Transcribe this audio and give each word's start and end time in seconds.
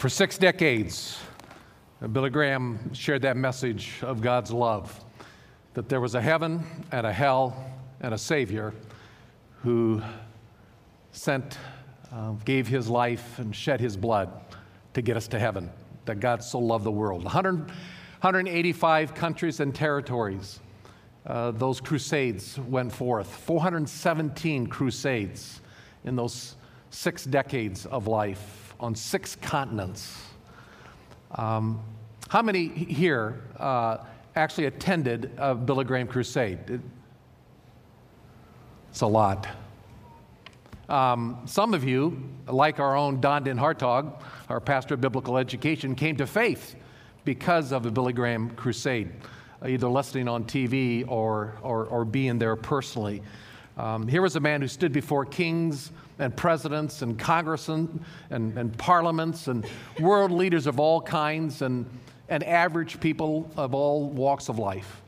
For 0.00 0.08
six 0.08 0.38
decades, 0.38 1.18
Billy 2.12 2.30
Graham 2.30 2.94
shared 2.94 3.20
that 3.20 3.36
message 3.36 3.98
of 4.00 4.22
God's 4.22 4.50
love 4.50 4.98
that 5.74 5.90
there 5.90 6.00
was 6.00 6.14
a 6.14 6.22
heaven 6.22 6.64
and 6.90 7.06
a 7.06 7.12
hell 7.12 7.70
and 8.00 8.14
a 8.14 8.16
Savior 8.16 8.72
who 9.56 10.00
sent, 11.12 11.58
uh, 12.10 12.30
gave 12.46 12.66
his 12.66 12.88
life 12.88 13.38
and 13.38 13.54
shed 13.54 13.78
his 13.78 13.94
blood 13.94 14.30
to 14.94 15.02
get 15.02 15.18
us 15.18 15.28
to 15.28 15.38
heaven. 15.38 15.68
That 16.06 16.18
God 16.18 16.42
so 16.42 16.58
loved 16.60 16.84
the 16.84 16.90
world. 16.90 17.22
100, 17.24 17.58
185 17.58 19.14
countries 19.14 19.60
and 19.60 19.74
territories. 19.74 20.60
Uh, 21.26 21.50
those 21.50 21.78
crusades 21.78 22.58
went 22.58 22.90
forth. 22.90 23.26
417 23.26 24.66
crusades 24.66 25.60
in 26.04 26.16
those 26.16 26.56
six 26.88 27.26
decades 27.26 27.84
of 27.84 28.06
life 28.06 28.69
on 28.80 28.94
six 28.94 29.36
continents. 29.36 30.16
Um, 31.32 31.80
how 32.28 32.42
many 32.42 32.68
here 32.68 33.42
uh, 33.58 33.98
actually 34.34 34.64
attended 34.64 35.30
a 35.36 35.54
Billy 35.54 35.84
Graham 35.84 36.08
crusade? 36.08 36.80
It's 38.90 39.02
a 39.02 39.06
lot. 39.06 39.46
Um, 40.88 41.42
some 41.44 41.74
of 41.74 41.84
you, 41.84 42.20
like 42.48 42.80
our 42.80 42.96
own 42.96 43.20
Don 43.20 43.44
Den 43.44 43.56
Hartog, 43.56 44.20
our 44.48 44.60
pastor 44.60 44.94
of 44.94 45.00
biblical 45.00 45.36
education, 45.36 45.94
came 45.94 46.16
to 46.16 46.26
faith 46.26 46.74
because 47.24 47.70
of 47.70 47.86
a 47.86 47.90
Billy 47.90 48.12
Graham 48.12 48.50
crusade, 48.50 49.10
either 49.64 49.88
listening 49.88 50.26
on 50.26 50.44
TV 50.44 51.04
or, 51.06 51.58
or, 51.62 51.84
or 51.84 52.04
being 52.04 52.38
there 52.38 52.56
personally. 52.56 53.22
Um, 53.76 54.08
here 54.08 54.22
was 54.22 54.36
a 54.36 54.40
man 54.40 54.60
who 54.60 54.68
stood 54.68 54.92
before 54.92 55.24
kings 55.24 55.92
and 56.20 56.36
presidents 56.36 57.02
and 57.02 57.18
congressmen 57.18 58.04
and, 58.30 58.56
and 58.56 58.76
parliaments 58.78 59.48
and 59.48 59.66
world 59.98 60.30
leaders 60.30 60.66
of 60.66 60.78
all 60.78 61.00
kinds 61.00 61.62
and, 61.62 61.86
and 62.28 62.44
average 62.44 63.00
people 63.00 63.50
of 63.56 63.74
all 63.74 64.08
walks 64.08 64.48
of 64.48 64.58
life, 64.58 65.00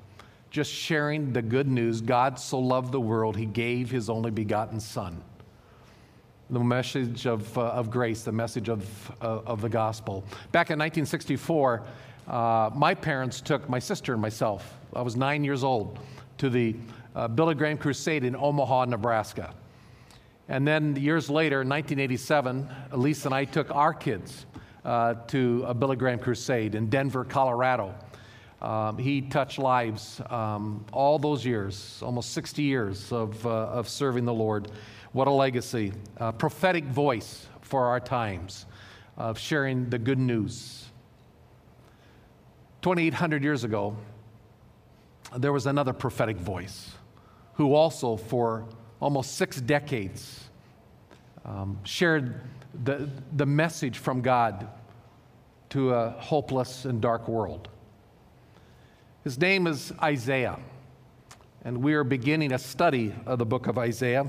just 0.51 0.73
sharing 0.73 1.33
the 1.33 1.43
good 1.43 1.69
news. 1.69 2.01
God 2.01 2.39
so 2.39 2.59
loved 2.59 2.91
the 2.91 3.01
world, 3.01 3.37
he 3.37 3.47
gave 3.47 3.91
his 3.91 4.11
only 4.11 4.31
begotten 4.31 4.81
Son 4.81 5.23
the 6.51 6.61
message 6.61 7.27
of, 7.27 7.57
uh, 7.57 7.63
of 7.69 7.91
grace, 7.91 8.25
the 8.25 8.33
message 8.33 8.69
of, 8.69 9.11
uh, 9.23 9.41
of 9.47 9.63
the 9.63 9.69
gospel. 9.71 10.23
Back 10.53 10.69
in 10.69 10.79
1964, 10.79 11.83
uh, 12.29 12.71
my 12.75 12.95
parents 12.95 13.41
took 13.41 13.71
my 13.71 13.79
sister 13.79 14.13
and 14.13 14.21
myself, 14.21 14.79
I 14.95 15.01
was 15.01 15.17
nine 15.17 15.45
years 15.45 15.65
old, 15.65 15.99
to 16.37 16.51
the 16.51 16.77
uh, 17.17 17.29
Billy 17.29 17.55
Graham 17.55 17.79
Crusade 17.79 18.25
in 18.25 18.37
Omaha, 18.37 18.85
Nebraska. 18.85 19.55
And 20.53 20.69
then 20.69 20.97
years 20.97 21.31
later, 21.31 21.61
1987, 21.61 22.69
Elise 22.91 23.25
and 23.25 23.34
I 23.34 23.47
took 23.47 23.75
our 23.75 23.95
kids 23.95 24.45
uh, 24.84 25.14
to 25.28 25.64
a 25.67 25.72
Billy 25.72 25.97
Graham 25.97 26.19
Crusade 26.19 26.75
in 26.75 26.91
Denver, 26.91 27.25
Colorado. 27.25 27.95
Um, 28.61 28.98
he 28.98 29.23
touched 29.23 29.58
lives 29.58 30.20
um, 30.28 30.84
all 30.92 31.19
those 31.19 31.47
years, 31.47 32.03
almost 32.03 32.33
60 32.33 32.62
years 32.62 33.11
of, 33.12 33.47
uh, 33.47 33.48
of 33.48 33.89
serving 33.89 34.27
the 34.27 34.34
Lord. 34.34 34.70
What 35.12 35.27
a 35.27 35.30
legacy. 35.30 35.95
A 36.19 36.34
prophetic 36.34 36.84
voice 36.84 37.47
for 37.62 37.86
our 37.86 37.98
times 37.98 38.67
of 39.17 39.39
sharing 39.39 39.89
the 39.89 39.98
good 39.98 40.19
news. 40.19 40.84
2,800 42.83 43.42
years 43.42 43.64
ago, 43.64 43.97
there 45.34 45.55
was 45.55 45.64
another 45.64 45.95
prophetic 45.95 46.36
voice 46.36 46.92
who 47.55 47.73
also, 47.73 48.19
for 48.19 48.67
almost 49.03 49.36
six 49.36 49.61
decades, 49.61 50.42
um, 51.45 51.79
shared 51.85 52.41
the, 52.85 53.09
the 53.37 53.47
message 53.47 53.98
from 53.98 54.23
God 54.23 54.69
to 55.71 55.95
a 55.95 56.11
hopeless 56.11 56.85
and 56.85 57.01
dark 57.01 57.29
world. 57.29 57.69
His 59.25 59.39
name 59.39 59.67
is 59.67 59.93
Isaiah, 60.03 60.59
and 61.65 61.83
we 61.83 61.95
are 61.95 62.05
beginning 62.05 62.53
a 62.53 62.58
study 62.58 63.14
of 63.27 63.39
the 63.39 63.47
book 63.47 63.67
of 63.67 63.79
Isaiah. 63.79 64.29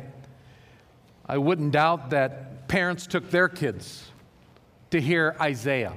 I 1.25 1.37
wouldn't 1.37 1.71
doubt 1.71 2.11
that 2.11 2.67
parents 2.67 3.07
took 3.07 3.29
their 3.29 3.49
kids 3.49 4.09
to 4.91 5.01
hear 5.01 5.35
Isaiah 5.41 5.93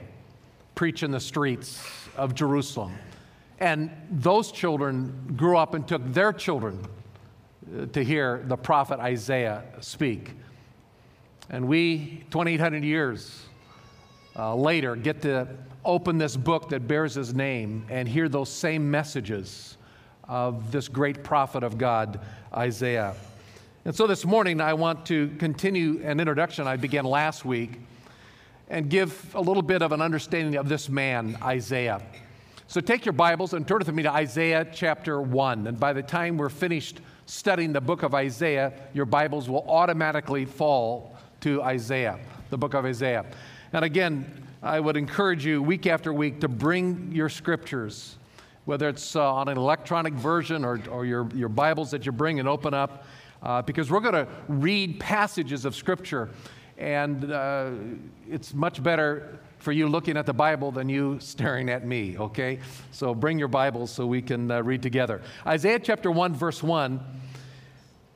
preach 0.75 1.03
in 1.03 1.11
the 1.11 1.21
streets 1.21 1.83
of 2.17 2.35
Jerusalem. 2.35 2.93
And 3.59 3.91
those 4.11 4.53
children 4.53 5.35
grew 5.37 5.57
up 5.57 5.75
and 5.75 5.87
took 5.87 6.03
their 6.13 6.33
children 6.33 6.87
uh, 7.75 7.87
to 7.87 8.05
hear 8.05 8.43
the 8.47 8.57
prophet 8.57 9.01
Isaiah 9.01 9.65
speak. 9.81 10.33
And 11.49 11.69
we, 11.69 12.25
2,800 12.31 12.83
years 12.83 13.45
uh, 14.37 14.55
later, 14.55 14.97
get 14.97 15.23
to 15.23 15.49
open 15.85 16.19
this 16.19 16.37
book 16.37 16.71
that 16.71 16.89
bears 16.89 17.15
his 17.15 17.35
name 17.35 17.87
and 17.89 18.09
hear 18.09 18.29
those 18.29 18.49
same 18.49 18.91
messages 18.91 19.77
of 20.29 20.73
this 20.73 20.89
great 20.89 21.23
prophet 21.23 21.63
of 21.63 21.79
God, 21.79 22.21
Isaiah. 22.53 23.15
And 23.85 23.95
so 23.95 24.09
this 24.09 24.25
morning, 24.25 24.61
I 24.61 24.75
want 24.75 25.07
to 25.07 25.29
continue 25.39 26.01
an 26.03 26.19
introduction 26.19 26.67
I 26.67 26.77
began 26.77 27.05
last 27.05 27.45
week 27.45 27.79
and 28.69 28.91
give 28.91 29.33
a 29.37 29.41
little 29.41 29.63
bit 29.63 29.81
of 29.83 29.93
an 29.93 30.01
understanding 30.01 30.57
of 30.57 30.69
this 30.69 30.89
man, 30.89 31.39
Isaiah. 31.41 32.03
So 32.67 32.81
take 32.81 33.05
your 33.05 33.13
Bibles 33.13 33.55
and 33.55 33.67
turn 33.67 33.79
with 33.79 33.93
me 33.93 34.03
to 34.03 34.11
Isaiah 34.11 34.67
chapter 34.73 35.23
1. 35.23 35.69
And 35.69 35.79
by 35.79 35.93
the 35.93 36.03
time 36.03 36.37
we're 36.37 36.49
finished 36.49 37.01
studying 37.27 37.73
the 37.73 37.81
book 37.81 38.03
of 38.03 38.13
Isaiah, 38.13 38.73
your 38.93 39.05
Bibles 39.05 39.49
will 39.49 39.65
automatically 39.69 40.45
fall 40.47 41.16
to 41.47 41.63
Isaiah, 41.63 42.19
the 42.51 42.59
book 42.59 42.75
of 42.75 42.85
Isaiah. 42.85 43.25
And 43.73 43.85
again, 43.85 44.49
I 44.65 44.81
would 44.81 44.97
encourage 44.97 45.47
you 45.47 45.63
week 45.63 45.87
after 45.87 46.13
week 46.13 46.41
to 46.41 46.49
bring 46.49 47.13
your 47.13 47.29
scriptures, 47.29 48.17
whether 48.65 48.89
it's 48.89 49.15
uh, 49.15 49.33
on 49.33 49.47
an 49.47 49.57
electronic 49.57 50.15
version 50.15 50.65
or, 50.65 50.81
or 50.91 51.07
your, 51.07 51.29
your 51.37 51.49
Bibles 51.49 51.93
that 51.93 52.05
you 52.05 52.11
bring 52.11 52.41
and 52.41 52.49
open 52.49 52.75
up 52.75 53.05
uh, 53.45 53.63
because 53.63 53.93
we're 53.93 54.01
going 54.01 54.15
to 54.15 54.27
read 54.49 54.99
passages 54.99 55.65
of 55.65 55.77
Scripture, 55.77 56.31
and 56.79 57.31
uh, 57.31 57.71
it's 58.29 58.53
much 58.53 58.83
better 58.83 59.39
for 59.61 59.71
you 59.71 59.87
looking 59.87 60.17
at 60.17 60.27
the 60.27 60.35
Bible 60.35 60.73
than 60.73 60.89
you 60.89 61.17
staring 61.21 61.69
at 61.69 61.87
me, 61.87 62.19
okay? 62.19 62.59
So 62.91 63.15
bring 63.15 63.39
your 63.39 63.47
Bibles 63.47 63.93
so 63.93 64.05
we 64.05 64.21
can 64.21 64.51
uh, 64.51 64.65
read 64.65 64.83
together. 64.83 65.23
Isaiah 65.47 65.79
chapter 65.79 66.11
1, 66.11 66.35
verse 66.35 66.61
1. 66.61 66.99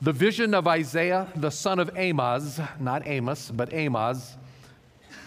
The 0.03 0.13
vision 0.15 0.55
of 0.55 0.67
Isaiah, 0.67 1.29
the 1.37 1.51
son 1.51 1.79
of 1.79 1.91
Amoz, 1.95 2.59
not 2.79 3.07
Amos, 3.07 3.51
but 3.51 3.71
Amoz, 3.75 4.39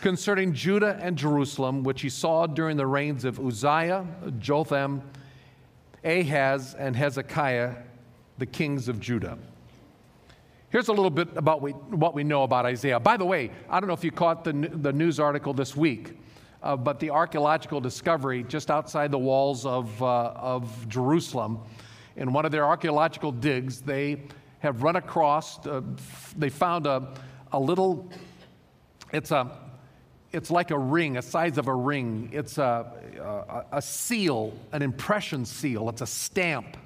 concerning 0.01 0.51
Judah 0.51 0.97
and 0.99 1.15
Jerusalem, 1.15 1.83
which 1.83 2.01
he 2.01 2.09
saw 2.09 2.47
during 2.47 2.75
the 2.75 2.87
reigns 2.87 3.23
of 3.23 3.39
Uzziah, 3.39 4.03
Jotham, 4.39 5.03
Ahaz, 6.03 6.73
and 6.73 6.95
Hezekiah, 6.95 7.75
the 8.39 8.47
kings 8.47 8.87
of 8.87 8.99
Judah. 8.99 9.37
Here's 10.71 10.87
a 10.87 10.93
little 10.93 11.11
bit 11.11 11.27
about 11.35 11.61
what 11.61 12.15
we 12.15 12.23
know 12.23 12.41
about 12.41 12.65
Isaiah. 12.65 12.99
By 12.99 13.15
the 13.15 13.25
way, 13.25 13.51
I 13.69 13.79
don't 13.79 13.85
know 13.85 13.93
if 13.93 14.03
you 14.03 14.09
caught 14.09 14.43
the, 14.43 14.53
the 14.53 14.91
news 14.91 15.19
article 15.19 15.53
this 15.53 15.75
week, 15.75 16.17
uh, 16.63 16.75
but 16.75 16.99
the 16.99 17.11
archaeological 17.11 17.79
discovery 17.79 18.41
just 18.41 18.71
outside 18.71 19.11
the 19.11 19.19
walls 19.19 19.67
of, 19.67 20.01
uh, 20.01 20.31
of 20.35 20.89
Jerusalem, 20.89 21.59
in 22.15 22.33
one 22.33 22.43
of 22.43 22.51
their 22.51 22.65
archaeological 22.65 23.31
digs, 23.31 23.79
they 23.79 24.23
have 24.63 24.81
run 24.81 24.95
across, 24.95 25.65
uh, 25.67 25.81
they 26.37 26.49
found 26.49 26.87
a, 26.87 27.13
a 27.51 27.59
little, 27.59 28.09
it's 29.11 29.31
a, 29.31 29.51
it's 30.31 30.49
like 30.49 30.71
a 30.71 30.77
ring, 30.77 31.17
a 31.17 31.21
size 31.21 31.57
of 31.57 31.67
a 31.67 31.75
ring. 31.75 32.29
It's 32.31 32.57
a, 32.57 33.65
a, 33.71 33.77
a 33.77 33.81
seal, 33.81 34.53
an 34.71 34.81
impression 34.81 35.45
seal. 35.45 35.89
It's 35.89 36.01
a 36.01 36.07
stamp 36.07 36.77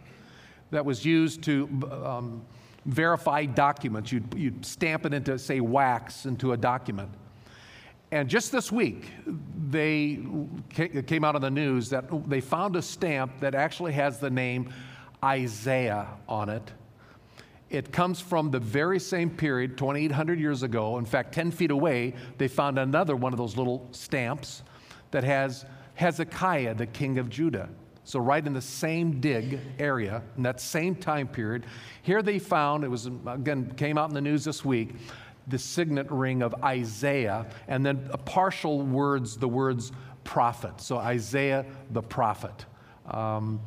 that 0.72 0.84
was 0.84 1.06
used 1.06 1.44
to 1.44 1.70
um, 1.92 2.46
verified 2.86 3.54
documents. 3.54 4.12
You'd, 4.12 4.34
you'd 4.36 4.66
stamp 4.66 5.06
it 5.06 5.14
into, 5.14 5.38
say, 5.38 5.62
wax 5.62 6.26
into 6.26 6.54
a 6.54 6.58
document. 6.58 7.10
And 8.12 8.28
just 8.28 8.52
this 8.52 8.72
week, 8.72 9.06
they 9.69 10.19
came 11.06 11.24
out 11.24 11.36
on 11.36 11.42
the 11.42 11.51
news 11.51 11.90
that 11.90 12.06
they 12.28 12.42
found 12.42 12.75
a 12.75 12.81
stamp 12.81 13.40
that 13.42 13.54
actually 13.54 13.94
has 13.94 14.19
the 14.19 14.30
name 14.31 14.74
Isaiah 15.24 16.07
on 16.28 16.50
it. 16.50 16.72
It 17.69 17.92
comes 17.92 18.22
from 18.22 18.52
the 18.52 18.60
very 18.60 19.00
same 19.00 19.30
period, 19.30 19.78
2,800 19.78 20.40
years 20.40 20.64
ago. 20.64 20.98
In 20.98 21.06
fact, 21.06 21.34
10 21.34 21.52
feet 21.52 21.72
away, 21.72 22.16
they 22.38 22.48
found 22.48 22.80
another 22.80 23.16
one 23.16 23.34
of 23.34 23.38
those 23.38 23.58
little 23.58 23.88
stamps 23.92 24.64
that 25.12 25.24
has 25.24 25.66
Hezekiah, 25.96 26.75
the 26.75 26.86
king 26.86 27.18
of 27.18 27.30
Judah. 27.30 27.69
So, 28.06 28.19
right 28.19 28.46
in 28.46 28.54
the 28.54 28.62
same 28.62 29.19
dig 29.19 29.60
area, 29.80 30.24
in 30.38 30.44
that 30.44 30.62
same 30.62 30.96
time 30.96 31.28
period, 31.28 31.66
here 32.04 32.22
they 32.22 32.40
found, 32.40 32.86
it 32.86 32.88
was 32.88 33.06
again, 33.06 33.74
came 33.75 33.98
out 33.98 34.08
in 34.08 34.16
the 34.16 34.22
news 34.22 34.46
this 34.46 34.63
week, 34.63 34.96
the 35.48 35.60
signet 35.60 36.10
ring 36.10 36.42
of 36.42 36.56
Isaiah, 36.63 37.48
and 37.68 37.86
then 37.86 38.10
partial 38.24 38.81
words, 38.81 39.36
the 39.36 39.50
words 39.50 39.92
prophet. 40.24 40.80
So, 40.80 40.98
Isaiah 40.98 41.66
the 41.92 42.02
prophet. 42.02 42.66
Um, 43.08 43.60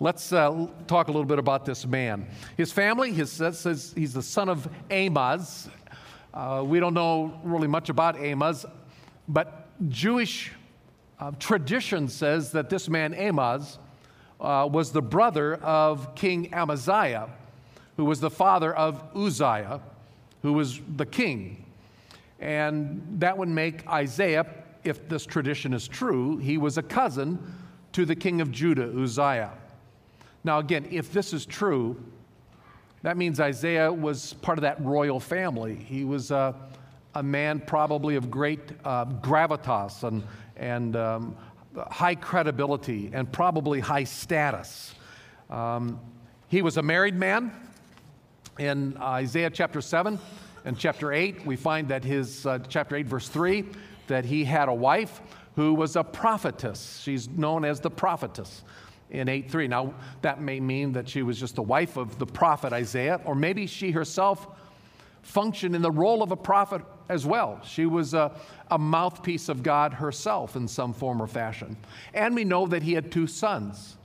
let's 0.00 0.32
uh, 0.32 0.66
talk 0.86 1.08
a 1.08 1.10
little 1.10 1.24
bit 1.24 1.38
about 1.38 1.64
this 1.64 1.86
man. 1.86 2.26
His 2.56 2.72
family, 2.72 3.12
his, 3.12 3.32
says 3.32 3.92
he's 3.96 4.12
the 4.12 4.22
son 4.22 4.48
of 4.48 4.68
Amoz. 4.90 5.68
Uh, 6.34 6.62
we 6.66 6.80
don't 6.80 6.94
know 6.94 7.38
really 7.42 7.68
much 7.68 7.88
about 7.88 8.22
Amoz, 8.22 8.66
but 9.26 9.68
Jewish 9.88 10.52
uh, 11.18 11.32
tradition 11.38 12.08
says 12.08 12.52
that 12.52 12.68
this 12.68 12.88
man, 12.88 13.14
Amos, 13.14 13.78
uh, 14.40 14.68
was 14.70 14.92
the 14.92 15.00
brother 15.00 15.54
of 15.56 16.14
King 16.14 16.52
Amaziah, 16.52 17.30
who 17.96 18.04
was 18.04 18.20
the 18.20 18.30
father 18.30 18.74
of 18.74 19.02
Uzziah, 19.14 19.80
who 20.42 20.52
was 20.52 20.80
the 20.96 21.06
king. 21.06 21.64
And 22.38 23.02
that 23.18 23.38
would 23.38 23.48
make 23.48 23.88
Isaiah, 23.88 24.46
if 24.84 25.08
this 25.08 25.24
tradition 25.24 25.72
is 25.72 25.88
true, 25.88 26.36
he 26.36 26.58
was 26.58 26.76
a 26.76 26.82
cousin 26.82 27.38
to 27.92 28.04
the 28.04 28.14
king 28.14 28.42
of 28.42 28.52
Judah, 28.52 28.92
Uzziah. 28.94 29.52
Now, 30.46 30.60
again, 30.60 30.86
if 30.92 31.12
this 31.12 31.32
is 31.32 31.44
true, 31.44 32.00
that 33.02 33.16
means 33.16 33.40
Isaiah 33.40 33.92
was 33.92 34.34
part 34.34 34.58
of 34.58 34.62
that 34.62 34.80
royal 34.80 35.18
family. 35.18 35.74
He 35.74 36.04
was 36.04 36.30
a, 36.30 36.54
a 37.16 37.22
man 37.22 37.58
probably 37.58 38.14
of 38.14 38.30
great 38.30 38.60
uh, 38.84 39.06
gravitas 39.06 40.04
and, 40.04 40.22
and 40.56 40.94
um, 40.94 41.36
high 41.90 42.14
credibility 42.14 43.10
and 43.12 43.30
probably 43.32 43.80
high 43.80 44.04
status. 44.04 44.94
Um, 45.50 45.98
he 46.46 46.62
was 46.62 46.76
a 46.76 46.82
married 46.82 47.16
man. 47.16 47.50
In 48.60 48.96
Isaiah 48.98 49.50
chapter 49.50 49.80
7 49.80 50.16
and 50.64 50.78
chapter 50.78 51.12
8, 51.12 51.44
we 51.44 51.56
find 51.56 51.88
that 51.88 52.04
his, 52.04 52.46
uh, 52.46 52.60
chapter 52.68 52.94
8, 52.94 53.08
verse 53.08 53.28
3, 53.28 53.64
that 54.06 54.24
he 54.24 54.44
had 54.44 54.68
a 54.68 54.74
wife 54.74 55.20
who 55.56 55.74
was 55.74 55.96
a 55.96 56.04
prophetess. 56.04 57.00
She's 57.02 57.28
known 57.28 57.64
as 57.64 57.80
the 57.80 57.90
prophetess 57.90 58.62
in 59.10 59.28
8 59.28 59.50
3. 59.50 59.68
Now, 59.68 59.94
that 60.22 60.40
may 60.40 60.60
mean 60.60 60.92
that 60.92 61.08
she 61.08 61.22
was 61.22 61.38
just 61.38 61.56
the 61.56 61.62
wife 61.62 61.96
of 61.96 62.18
the 62.18 62.26
prophet 62.26 62.72
Isaiah, 62.72 63.20
or 63.24 63.34
maybe 63.34 63.66
she 63.66 63.90
herself 63.90 64.46
functioned 65.22 65.74
in 65.74 65.82
the 65.82 65.90
role 65.90 66.22
of 66.22 66.30
a 66.30 66.36
prophet 66.36 66.82
as 67.08 67.26
well. 67.26 67.60
She 67.64 67.86
was 67.86 68.14
a, 68.14 68.32
a 68.70 68.78
mouthpiece 68.78 69.48
of 69.48 69.62
God 69.62 69.94
herself 69.94 70.56
in 70.56 70.68
some 70.68 70.92
form 70.92 71.20
or 71.20 71.26
fashion. 71.26 71.76
And 72.14 72.34
we 72.34 72.44
know 72.44 72.66
that 72.66 72.82
he 72.82 72.94
had 72.94 73.10
two 73.10 73.26
sons. 73.26 73.96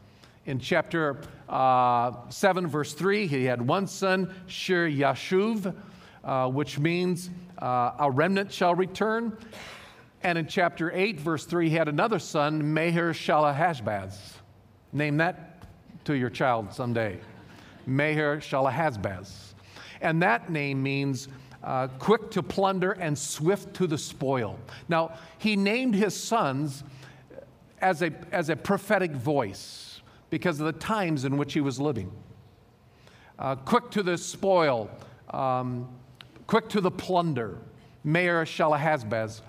In 0.46 0.60
chapter 0.60 1.22
uh, 1.48 2.14
7, 2.30 2.68
verse 2.68 2.94
3, 2.94 3.28
he 3.28 3.46
had 3.46 3.62
one 3.62 3.86
son, 3.86 4.34
Shir 4.48 4.90
Yashuv, 4.90 5.76
uh, 6.24 6.48
which 6.50 6.80
means 6.80 7.30
uh, 7.60 7.92
a 8.00 8.10
remnant 8.10 8.52
shall 8.52 8.74
return. 8.74 9.38
And 10.24 10.38
in 10.38 10.48
chapter 10.48 10.92
8, 10.92 11.20
verse 11.20 11.46
3, 11.46 11.70
he 11.70 11.76
had 11.76 11.88
another 11.88 12.20
son, 12.20 12.62
Meher 12.76 13.12
Shalahashbaz. 13.12 14.41
Name 14.94 15.18
that 15.18 15.64
to 16.06 16.14
your 16.14 16.30
child 16.30 16.74
someday. 16.74 17.20
Meher 17.88 18.38
Shalahashbaz. 18.38 19.54
And 20.02 20.22
that 20.22 20.50
name 20.50 20.82
means 20.82 21.28
uh, 21.64 21.88
quick 22.00 22.32
to 22.32 22.42
plunder 22.42 22.92
and 22.94 23.18
swift 23.18 23.74
to 23.76 23.88
the 23.88 23.98
spoil. 23.98 24.58
Now, 24.90 25.18
he 25.38 25.56
named 25.56 25.96
his 25.96 26.16
sons 26.16 26.84
as 27.80 28.02
a, 28.02 28.12
as 28.32 28.50
a 28.50 28.56
prophetic 28.56 29.12
voice 29.12 30.02
because 30.30 30.60
of 30.60 30.66
the 30.66 30.80
times 30.80 31.26
in 31.26 31.38
which 31.38 31.54
he 31.54 31.62
was 31.62 31.80
living. 31.80 32.12
Uh, 33.38 33.56
quick 33.56 33.90
to 33.92 34.04
the 34.04 34.18
spoil, 34.18 34.90
um, 35.32 35.88
quick 36.48 36.70
to 36.70 36.82
the 36.82 36.92
plunder. 36.92 37.58
Meher 38.06 38.44
Shalahashbaz 38.44 39.42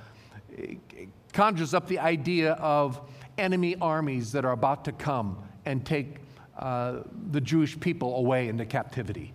conjures 1.33 1.73
up 1.73 1.88
the 1.88 1.99
idea 1.99 2.53
of 2.55 3.00
enemy 3.38 3.76
armies 3.81 4.32
that 4.32 4.44
are 4.44 4.52
about 4.52 4.84
to 4.87 4.93
come 4.93 5.38
and 5.64 5.84
take 5.84 6.17
uh, 6.58 7.00
the 7.31 7.40
Jewish 7.40 7.79
people 7.79 8.17
away 8.17 8.49
into 8.49 8.64
captivity 8.64 9.32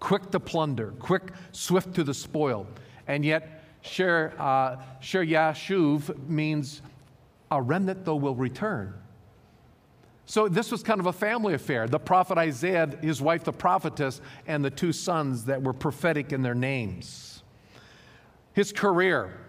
quick 0.00 0.30
to 0.30 0.40
plunder, 0.40 0.92
quick, 0.98 1.32
swift 1.52 1.94
to 1.94 2.04
the 2.04 2.14
spoil. 2.14 2.66
And 3.06 3.24
yet, 3.24 3.64
Sher, 3.80 4.32
uh, 4.38 4.76
Sher 5.00 5.24
Yashuv 5.24 6.28
means 6.28 6.82
a 7.50 7.60
remnant, 7.60 8.04
though, 8.04 8.16
will 8.16 8.34
return. 8.34 8.94
So 10.26 10.46
this 10.46 10.70
was 10.70 10.82
kind 10.82 11.00
of 11.00 11.06
a 11.06 11.12
family 11.12 11.54
affair. 11.54 11.88
The 11.88 11.98
prophet 11.98 12.36
Isaiah, 12.36 12.86
his 13.00 13.22
wife, 13.22 13.44
the 13.44 13.52
prophetess, 13.52 14.20
and 14.46 14.62
the 14.62 14.70
two 14.70 14.92
sons 14.92 15.44
that 15.46 15.62
were 15.62 15.72
prophetic 15.72 16.32
in 16.32 16.42
their 16.42 16.54
names. 16.54 17.42
His 18.52 18.72
career. 18.72 19.40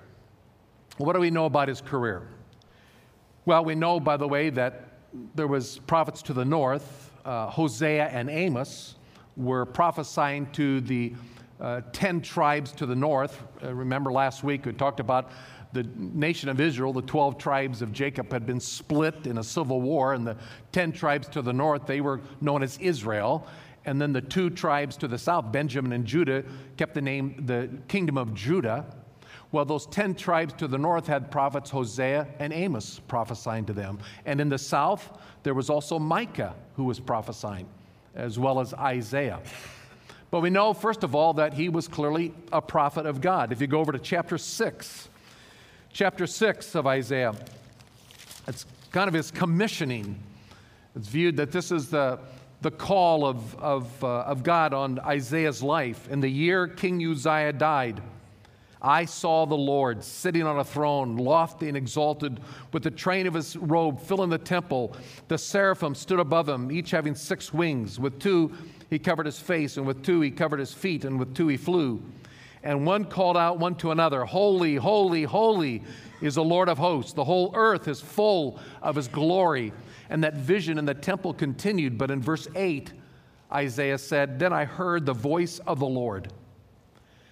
What 0.97 1.13
do 1.13 1.19
we 1.19 1.31
know 1.31 1.45
about 1.45 1.67
his 1.67 1.81
career? 1.81 2.27
Well, 3.45 3.63
we 3.63 3.75
know, 3.75 3.99
by 3.99 4.17
the 4.17 4.27
way, 4.27 4.49
that 4.51 4.85
there 5.35 5.47
was 5.47 5.79
prophets 5.79 6.21
to 6.23 6.33
the 6.33 6.45
north, 6.45 7.11
uh, 7.25 7.49
Hosea 7.49 8.07
and 8.07 8.29
Amos 8.29 8.95
were 9.37 9.65
prophesying 9.65 10.45
to 10.51 10.81
the 10.81 11.13
uh, 11.59 11.81
10 11.93 12.21
tribes 12.21 12.71
to 12.73 12.85
the 12.85 12.95
north. 12.95 13.41
Uh, 13.63 13.73
remember 13.73 14.11
last 14.11 14.43
week 14.43 14.65
we 14.65 14.73
talked 14.73 14.99
about 14.99 15.31
the 15.71 15.87
nation 15.95 16.49
of 16.49 16.59
Israel, 16.59 16.93
the 16.93 17.01
12 17.01 17.37
tribes 17.37 17.81
of 17.81 17.93
Jacob 17.93 18.31
had 18.31 18.45
been 18.45 18.59
split 18.59 19.27
in 19.27 19.37
a 19.37 19.43
civil 19.43 19.81
war, 19.81 20.13
and 20.13 20.25
the 20.25 20.35
10 20.71 20.91
tribes 20.91 21.27
to 21.29 21.41
the 21.41 21.53
north, 21.53 21.85
they 21.85 22.01
were 22.01 22.21
known 22.41 22.63
as 22.63 22.77
Israel. 22.79 23.45
And 23.85 24.01
then 24.01 24.11
the 24.11 24.21
two 24.21 24.49
tribes 24.49 24.97
to 24.97 25.07
the 25.07 25.17
south, 25.17 25.51
Benjamin 25.51 25.93
and 25.93 26.05
Judah, 26.05 26.43
kept 26.75 26.95
the 26.95 27.01
name 27.01 27.43
the 27.45 27.69
kingdom 27.87 28.17
of 28.17 28.33
Judah. 28.33 28.85
Well, 29.51 29.65
those 29.65 29.87
10 29.87 30.15
tribes 30.15 30.53
to 30.55 30.67
the 30.67 30.77
north 30.77 31.07
had 31.07 31.31
prophets 31.31 31.71
Hosea 31.71 32.27
and 32.37 32.53
Amos 32.53 32.99
prophesying 33.07 33.65
to 33.65 33.73
them. 33.73 33.99
And 34.25 34.39
in 34.39 34.49
the 34.49 34.59
south, 34.59 35.17
there 35.43 35.55
was 35.55 35.69
also 35.69 35.97
Micah 35.97 36.53
who 36.75 36.83
was 36.83 36.99
prophesying 36.99 37.67
as 38.15 38.37
well 38.37 38.59
as 38.59 38.73
Isaiah. 38.73 39.39
But 40.31 40.41
we 40.41 40.49
know, 40.51 40.73
first 40.73 41.03
of 41.03 41.15
all, 41.15 41.33
that 41.33 41.53
he 41.53 41.69
was 41.69 41.87
clearly 41.87 42.33
a 42.51 42.61
prophet 42.61 43.05
of 43.05 43.21
God. 43.21 43.51
If 43.51 43.61
you 43.61 43.67
go 43.67 43.79
over 43.79 43.91
to 43.91 43.99
chapter 43.99 44.37
6, 44.37 45.09
chapter 45.91 46.27
6 46.27 46.75
of 46.75 46.85
Isaiah, 46.85 47.33
it's 48.47 48.65
kind 48.91 49.07
of 49.07 49.13
his 49.13 49.31
commissioning. 49.31 50.19
It's 50.95 51.07
viewed 51.07 51.37
that 51.37 51.51
this 51.51 51.71
is 51.71 51.89
the, 51.89 52.19
the 52.61 52.71
call 52.71 53.25
of, 53.25 53.55
of, 53.55 54.03
uh, 54.03 54.21
of 54.21 54.43
God 54.43 54.73
on 54.73 54.99
Isaiah's 54.99 55.63
life. 55.63 56.07
In 56.09 56.19
the 56.19 56.29
year 56.29 56.67
King 56.67 57.03
Uzziah 57.03 57.53
died, 57.53 58.01
I 58.81 59.05
saw 59.05 59.45
the 59.45 59.55
Lord 59.55 60.03
sitting 60.03 60.43
on 60.43 60.59
a 60.59 60.63
throne, 60.63 61.17
lofty 61.17 61.67
and 61.67 61.75
exalted, 61.75 62.39
with 62.71 62.83
the 62.83 62.91
train 62.91 63.27
of 63.27 63.33
his 63.33 63.57
robe 63.57 63.99
filling 63.99 64.29
the 64.29 64.37
temple. 64.37 64.95
The 65.27 65.37
seraphim 65.37 65.95
stood 65.95 66.19
above 66.19 66.47
him, 66.47 66.71
each 66.71 66.91
having 66.91 67.15
six 67.15 67.53
wings. 67.53 67.99
With 67.99 68.19
two 68.19 68.53
he 68.89 68.97
covered 68.97 69.25
his 69.25 69.39
face, 69.39 69.75
and 69.75 69.85
with 69.85 70.03
two 70.03 70.21
he 70.21 70.31
covered 70.31 70.59
his 70.59 70.73
feet, 70.73 71.03
and 71.03 71.19
with 71.19 71.35
two 71.35 71.49
he 71.49 71.57
flew. 71.57 72.01
And 72.63 72.85
one 72.85 73.05
called 73.05 73.35
out 73.35 73.59
one 73.59 73.75
to 73.75 73.91
another, 73.91 74.23
Holy, 74.23 74.75
holy, 74.75 75.23
holy 75.23 75.83
is 76.21 76.35
the 76.35 76.43
Lord 76.43 76.69
of 76.69 76.77
hosts. 76.77 77.13
The 77.13 77.23
whole 77.23 77.51
earth 77.55 77.87
is 77.87 77.99
full 77.99 78.59
of 78.81 78.95
his 78.95 79.07
glory. 79.07 79.73
And 80.09 80.23
that 80.23 80.35
vision 80.35 80.77
in 80.77 80.85
the 80.85 80.93
temple 80.93 81.33
continued. 81.33 81.97
But 81.97 82.11
in 82.11 82.21
verse 82.21 82.47
8, 82.55 82.91
Isaiah 83.51 83.97
said, 83.97 84.39
Then 84.39 84.51
I 84.51 84.65
heard 84.65 85.05
the 85.05 85.13
voice 85.13 85.59
of 85.59 85.79
the 85.79 85.87
Lord 85.87 86.33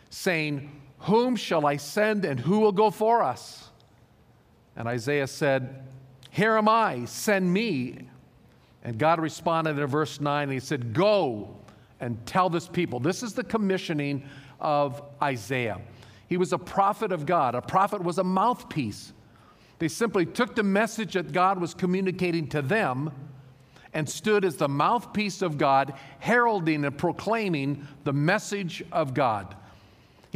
saying, 0.09 0.71
whom 0.99 1.35
shall 1.35 1.65
I 1.65 1.77
send 1.77 2.25
and 2.25 2.39
who 2.39 2.59
will 2.59 2.71
go 2.71 2.89
for 2.89 3.23
us? 3.23 3.69
And 4.75 4.87
Isaiah 4.87 5.27
said, 5.27 5.83
Here 6.29 6.57
am 6.57 6.67
I, 6.67 7.05
send 7.05 7.51
me. 7.51 8.07
And 8.83 8.97
God 8.97 9.19
responded 9.19 9.79
in 9.79 9.85
verse 9.87 10.21
9, 10.21 10.43
and 10.43 10.51
he 10.51 10.59
said, 10.59 10.93
Go 10.93 11.57
and 11.99 12.23
tell 12.25 12.49
this 12.49 12.67
people. 12.67 12.99
This 12.99 13.23
is 13.23 13.33
the 13.33 13.43
commissioning 13.43 14.23
of 14.59 15.01
Isaiah. 15.21 15.81
He 16.27 16.37
was 16.37 16.53
a 16.53 16.57
prophet 16.57 17.11
of 17.11 17.25
God. 17.25 17.55
A 17.55 17.61
prophet 17.61 18.03
was 18.03 18.17
a 18.17 18.23
mouthpiece. 18.23 19.13
They 19.79 19.87
simply 19.87 20.25
took 20.25 20.55
the 20.55 20.63
message 20.63 21.13
that 21.13 21.31
God 21.31 21.59
was 21.59 21.73
communicating 21.73 22.47
to 22.49 22.61
them 22.61 23.11
and 23.93 24.07
stood 24.07 24.43
as 24.43 24.57
the 24.57 24.67
mouthpiece 24.67 25.41
of 25.41 25.57
God, 25.57 25.93
heralding 26.19 26.85
and 26.85 26.97
proclaiming 26.97 27.87
the 28.03 28.13
message 28.13 28.83
of 28.91 29.13
God. 29.13 29.55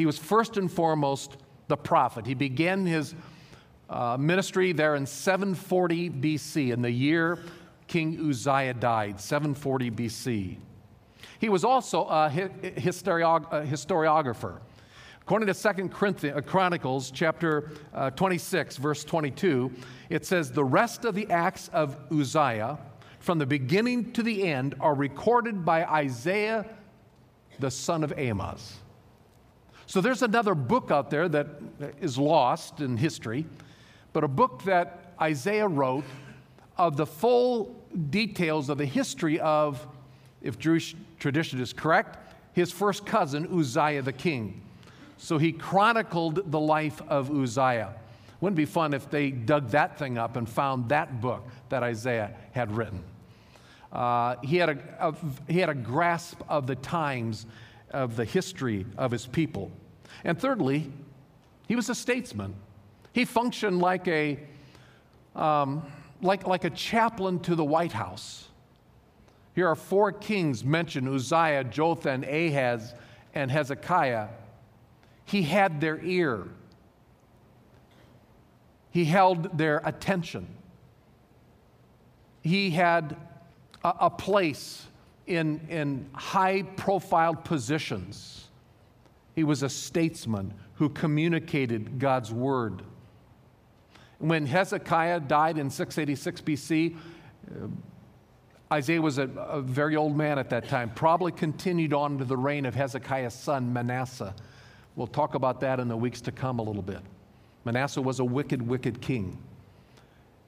He 0.02 0.08
was 0.08 0.18
first 0.18 0.58
and 0.58 0.72
foremost 0.72 1.38
the 1.68 1.78
prophet. 1.78 2.26
He 2.26 2.34
began 2.34 2.88
his 2.88 3.14
uh, 3.88 4.18
ministry 4.20 4.74
there 4.74 4.96
in 4.96 5.06
740 5.06 6.10
BC, 6.10 6.74
in 6.74 6.82
the 6.82 6.90
year 6.90 7.38
King 7.86 8.18
Uzziah 8.28 8.74
died, 8.74 9.22
740 9.22 9.92
BC. 9.92 10.58
He 11.38 11.50
was 11.50 11.64
also 11.64 12.06
a, 12.06 12.32
historiog- 12.32 13.68
historiographer. 13.68 14.58
According 15.22 15.46
to 15.50 15.54
Second 15.54 15.94
uh, 15.94 16.42
Chronicles 16.42 17.12
chapter 17.12 17.70
uh, 17.94 18.10
26, 18.10 18.78
verse 18.78 19.04
22, 19.04 19.72
it 20.10 20.26
says, 20.26 20.52
The 20.52 20.64
rest 20.64 21.06
of 21.06 21.14
the 21.14 21.30
acts 21.30 21.68
of 21.74 21.96
Uzziah, 22.12 22.80
from 23.20 23.38
the 23.38 23.46
beginning 23.46 24.14
to 24.14 24.24
the 24.24 24.48
end, 24.48 24.74
are 24.80 24.96
recorded 24.96 25.64
by 25.64 25.86
Isaiah, 25.86 26.66
the 27.60 27.70
son 27.70 28.04
of 28.04 28.12
Amos. 28.18 28.81
So 29.92 30.00
there's 30.00 30.22
another 30.22 30.56
book 30.56 30.90
out 30.90 31.10
there 31.10 31.28
that 31.28 31.50
is 32.00 32.18
lost 32.18 32.80
in 32.80 32.96
history, 32.96 33.46
but 34.14 34.24
a 34.24 34.28
book 34.30 34.64
that 34.64 35.12
Isaiah 35.22 35.68
wrote 35.68 36.06
of 36.78 36.96
the 36.96 37.06
full 37.06 37.76
details 38.10 38.70
of 38.70 38.78
the 38.78 38.86
history 38.86 39.38
of, 39.42 39.86
if 40.42 40.58
Jewish 40.58 40.96
tradition 41.20 41.60
is 41.60 41.74
correct, 41.74 42.18
his 42.54 42.72
first 42.72 43.06
cousin, 43.06 43.50
Uzziah 43.54 44.02
the 44.02 44.14
king. 44.14 44.62
So 45.18 45.38
he 45.38 45.52
chronicled 45.52 46.50
the 46.50 46.60
life 46.62 47.02
of 47.10 47.30
Uzziah. 47.30 47.94
Wouldn't 48.40 48.58
it 48.58 48.62
be 48.62 48.66
fun 48.72 48.94
if 48.94 49.10
they 49.10 49.30
dug 49.30 49.72
that 49.72 50.00
thing 50.00 50.18
up 50.18 50.38
and 50.38 50.48
found 50.48 50.88
that 50.88 51.20
book 51.20 51.46
that 51.68 51.84
Isaiah 51.84 52.32
had 52.54 52.72
written? 52.72 53.04
Uh, 53.92 54.38
he, 54.42 54.56
had 54.56 54.70
a, 54.70 54.78
a, 55.02 55.16
he 55.52 55.60
had 55.60 55.70
a 55.70 55.76
grasp 55.76 56.40
of 56.48 56.66
the 56.66 56.76
times, 56.78 57.46
of 57.90 58.16
the 58.16 58.24
history 58.24 58.86
of 58.98 59.12
his 59.12 59.28
people. 59.28 59.70
And 60.24 60.40
thirdly, 60.40 60.92
he 61.68 61.76
was 61.76 61.90
a 61.90 61.96
statesman. 61.96 62.56
He 63.14 63.26
functioned 63.26 63.80
like 63.80 64.08
a, 64.08 64.40
um, 65.36 65.84
like, 66.22 66.48
like 66.48 66.64
a 66.64 66.70
chaplain 66.70 67.40
to 67.42 67.56
the 67.56 67.66
White 67.66 67.92
House. 67.92 68.48
Here 69.54 69.68
are 69.68 69.76
four 69.76 70.12
kings 70.12 70.64
mentioned 70.64 71.10
Uzziah, 71.10 71.64
Jotham, 71.64 72.24
Ahaz, 72.24 72.94
and 73.34 73.52
Hezekiah. 73.52 74.28
He 75.26 75.44
had 75.44 75.82
their 75.82 76.00
ear, 76.04 76.48
he 78.92 79.06
held 79.06 79.58
their 79.58 79.82
attention. 79.86 80.48
He 82.42 82.72
had 82.72 83.16
a, 83.84 83.94
a 84.02 84.10
place 84.10 84.86
in, 85.28 85.62
in 85.70 86.10
high 86.14 86.64
profile 86.64 87.36
positions. 87.36 88.41
He 89.36 89.44
was 89.44 89.64
a 89.64 89.70
statesman 89.70 90.54
who 90.76 90.90
communicated 90.90 92.00
God's 92.00 92.32
word. 92.32 92.82
When 94.20 94.46
Hezekiah 94.46 95.22
died 95.22 95.58
in 95.58 95.70
686 95.70 96.42
BC, 96.42 96.96
uh, 96.96 97.68
Isaiah 98.72 99.02
was 99.02 99.18
a, 99.18 99.24
a, 99.24 99.62
very 99.62 99.96
old 99.96 100.16
man 100.16 100.40
at 100.40 100.50
that 100.52 100.70
time, 100.70 100.92
probably 100.96 101.32
continued 101.32 101.94
on 101.94 102.18
to 102.20 102.26
the 102.26 102.38
reign 102.38 102.66
of 102.66 102.74
Hezekiah's 102.74 103.34
son, 103.34 103.74
Manasseh. 103.74 104.34
We'll 104.96 105.08
talk 105.08 105.36
about 105.36 105.60
that 105.62 105.80
in 105.80 105.88
the 105.88 105.98
weeks 105.98 106.22
to 106.22 106.32
come 106.32 106.60
a 106.60 106.62
little 106.62 106.82
bit. 106.82 107.02
Manasseh 107.66 108.02
was 108.02 108.20
a 108.20 108.26
wicked, 108.26 108.62
wicked 108.62 109.02
king. 109.02 109.38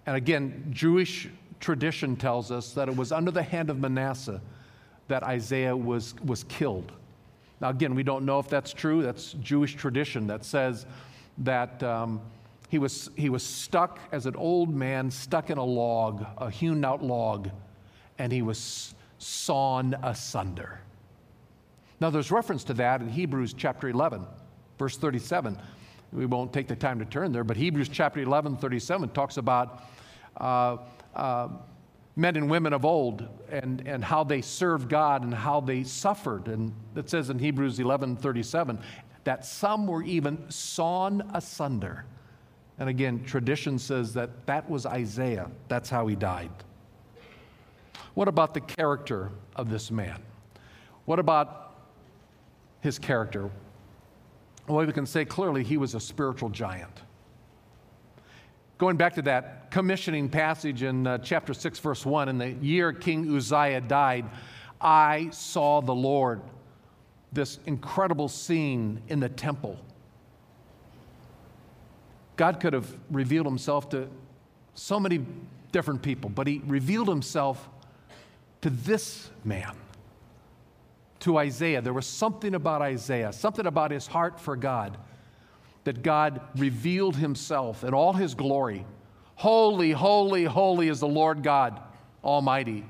And 0.05 0.15
again, 0.15 0.67
Jewish 0.71 1.29
tradition 1.59 2.15
tells 2.15 2.51
us 2.51 2.73
that 2.73 2.89
it 2.89 2.95
was 2.95 3.11
under 3.11 3.31
the 3.31 3.43
hand 3.43 3.69
of 3.69 3.79
Manasseh 3.79 4.41
that 5.07 5.23
Isaiah 5.23 5.75
was, 5.75 6.15
was 6.23 6.43
killed. 6.45 6.91
Now, 7.63 7.69
again, 7.69 7.95
we 7.95 8.03
don't 8.03 8.25
know 8.25 8.39
if 8.39 8.49
that's 8.49 8.73
true. 8.73 9.01
That's 9.03 9.31
Jewish 9.39 9.75
tradition 9.75 10.27
that 10.27 10.43
says 10.43 10.85
that 11.37 11.81
um, 11.81 12.19
he, 12.67 12.77
was, 12.77 13.09
he 13.15 13.29
was 13.29 13.41
stuck 13.41 13.99
as 14.11 14.25
an 14.25 14.35
old 14.35 14.75
man, 14.75 15.09
stuck 15.09 15.49
in 15.49 15.57
a 15.57 15.63
log, 15.63 16.25
a 16.39 16.49
hewn 16.49 16.83
out 16.83 17.01
log, 17.01 17.49
and 18.19 18.33
he 18.33 18.41
was 18.41 18.93
sawn 19.17 19.95
asunder. 20.03 20.81
Now, 22.01 22.09
there's 22.09 22.31
reference 22.31 22.65
to 22.65 22.73
that 22.73 22.99
in 22.99 23.07
Hebrews 23.07 23.53
chapter 23.53 23.87
11, 23.87 24.27
verse 24.77 24.97
37. 24.97 25.57
We 26.11 26.25
won't 26.25 26.51
take 26.51 26.67
the 26.67 26.75
time 26.75 26.99
to 26.99 27.05
turn 27.05 27.31
there, 27.31 27.45
but 27.45 27.55
Hebrews 27.55 27.87
chapter 27.87 28.19
11, 28.19 28.57
37 28.57 29.07
talks 29.11 29.37
about 29.37 29.85
uh, 30.35 30.79
uh, 31.15 31.47
men 32.15 32.35
and 32.35 32.49
women 32.49 32.73
of 32.73 32.85
old 32.85 33.27
and, 33.49 33.87
and 33.87 34.03
how 34.03 34.23
they 34.23 34.41
served 34.41 34.89
God 34.89 35.23
and 35.23 35.33
how 35.33 35.59
they 35.59 35.83
suffered. 35.83 36.47
And 36.47 36.73
it 36.95 37.09
says 37.09 37.29
in 37.29 37.39
Hebrews 37.39 37.79
11 37.79 38.17
37 38.17 38.79
that 39.23 39.45
some 39.45 39.87
were 39.87 40.03
even 40.03 40.49
sawn 40.49 41.29
asunder. 41.33 42.05
And 42.79 42.89
again, 42.89 43.23
tradition 43.23 43.79
says 43.79 44.13
that 44.13 44.45
that 44.47 44.69
was 44.69 44.85
Isaiah. 44.85 45.49
That's 45.67 45.89
how 45.89 46.07
he 46.07 46.15
died. 46.15 46.51
What 48.13 48.27
about 48.27 48.53
the 48.53 48.61
character 48.61 49.29
of 49.55 49.69
this 49.69 49.89
man? 49.89 50.21
What 51.05 51.19
about 51.19 51.75
his 52.81 52.99
character? 52.99 53.49
Well, 54.67 54.85
we 54.85 54.93
can 54.93 55.05
say 55.05 55.25
clearly 55.25 55.63
he 55.63 55.77
was 55.77 55.95
a 55.95 55.99
spiritual 55.99 56.49
giant. 56.49 57.01
Going 58.83 58.97
back 58.97 59.13
to 59.13 59.21
that 59.21 59.71
commissioning 59.71 60.27
passage 60.27 60.83
in 60.83 61.07
uh, 61.07 61.17
chapter 61.19 61.53
6, 61.53 61.79
verse 61.79 62.05
1, 62.05 62.27
in 62.27 62.37
the 62.37 62.49
year 62.49 62.91
King 62.91 63.33
Uzziah 63.33 63.79
died, 63.79 64.25
I 64.81 65.29
saw 65.31 65.79
the 65.79 65.95
Lord. 65.95 66.41
This 67.31 67.59
incredible 67.65 68.27
scene 68.27 69.01
in 69.07 69.21
the 69.21 69.29
temple. 69.29 69.79
God 72.35 72.59
could 72.59 72.73
have 72.73 72.93
revealed 73.09 73.45
himself 73.45 73.87
to 73.91 74.09
so 74.75 74.99
many 74.99 75.25
different 75.71 76.01
people, 76.01 76.29
but 76.29 76.45
he 76.45 76.61
revealed 76.67 77.07
himself 77.07 77.69
to 78.59 78.69
this 78.69 79.29
man, 79.45 79.77
to 81.21 81.37
Isaiah. 81.37 81.81
There 81.81 81.93
was 81.93 82.05
something 82.05 82.53
about 82.53 82.81
Isaiah, 82.81 83.31
something 83.31 83.65
about 83.65 83.91
his 83.91 84.07
heart 84.07 84.41
for 84.41 84.57
God 84.57 84.97
that 85.83 86.03
God 86.03 86.41
revealed 86.55 87.15
himself 87.15 87.83
in 87.83 87.93
all 87.93 88.13
his 88.13 88.35
glory. 88.35 88.85
Holy, 89.35 89.91
holy, 89.91 90.45
holy 90.45 90.87
is 90.89 90.99
the 90.99 91.07
Lord 91.07 91.43
God 91.43 91.79
Almighty. 92.23 92.85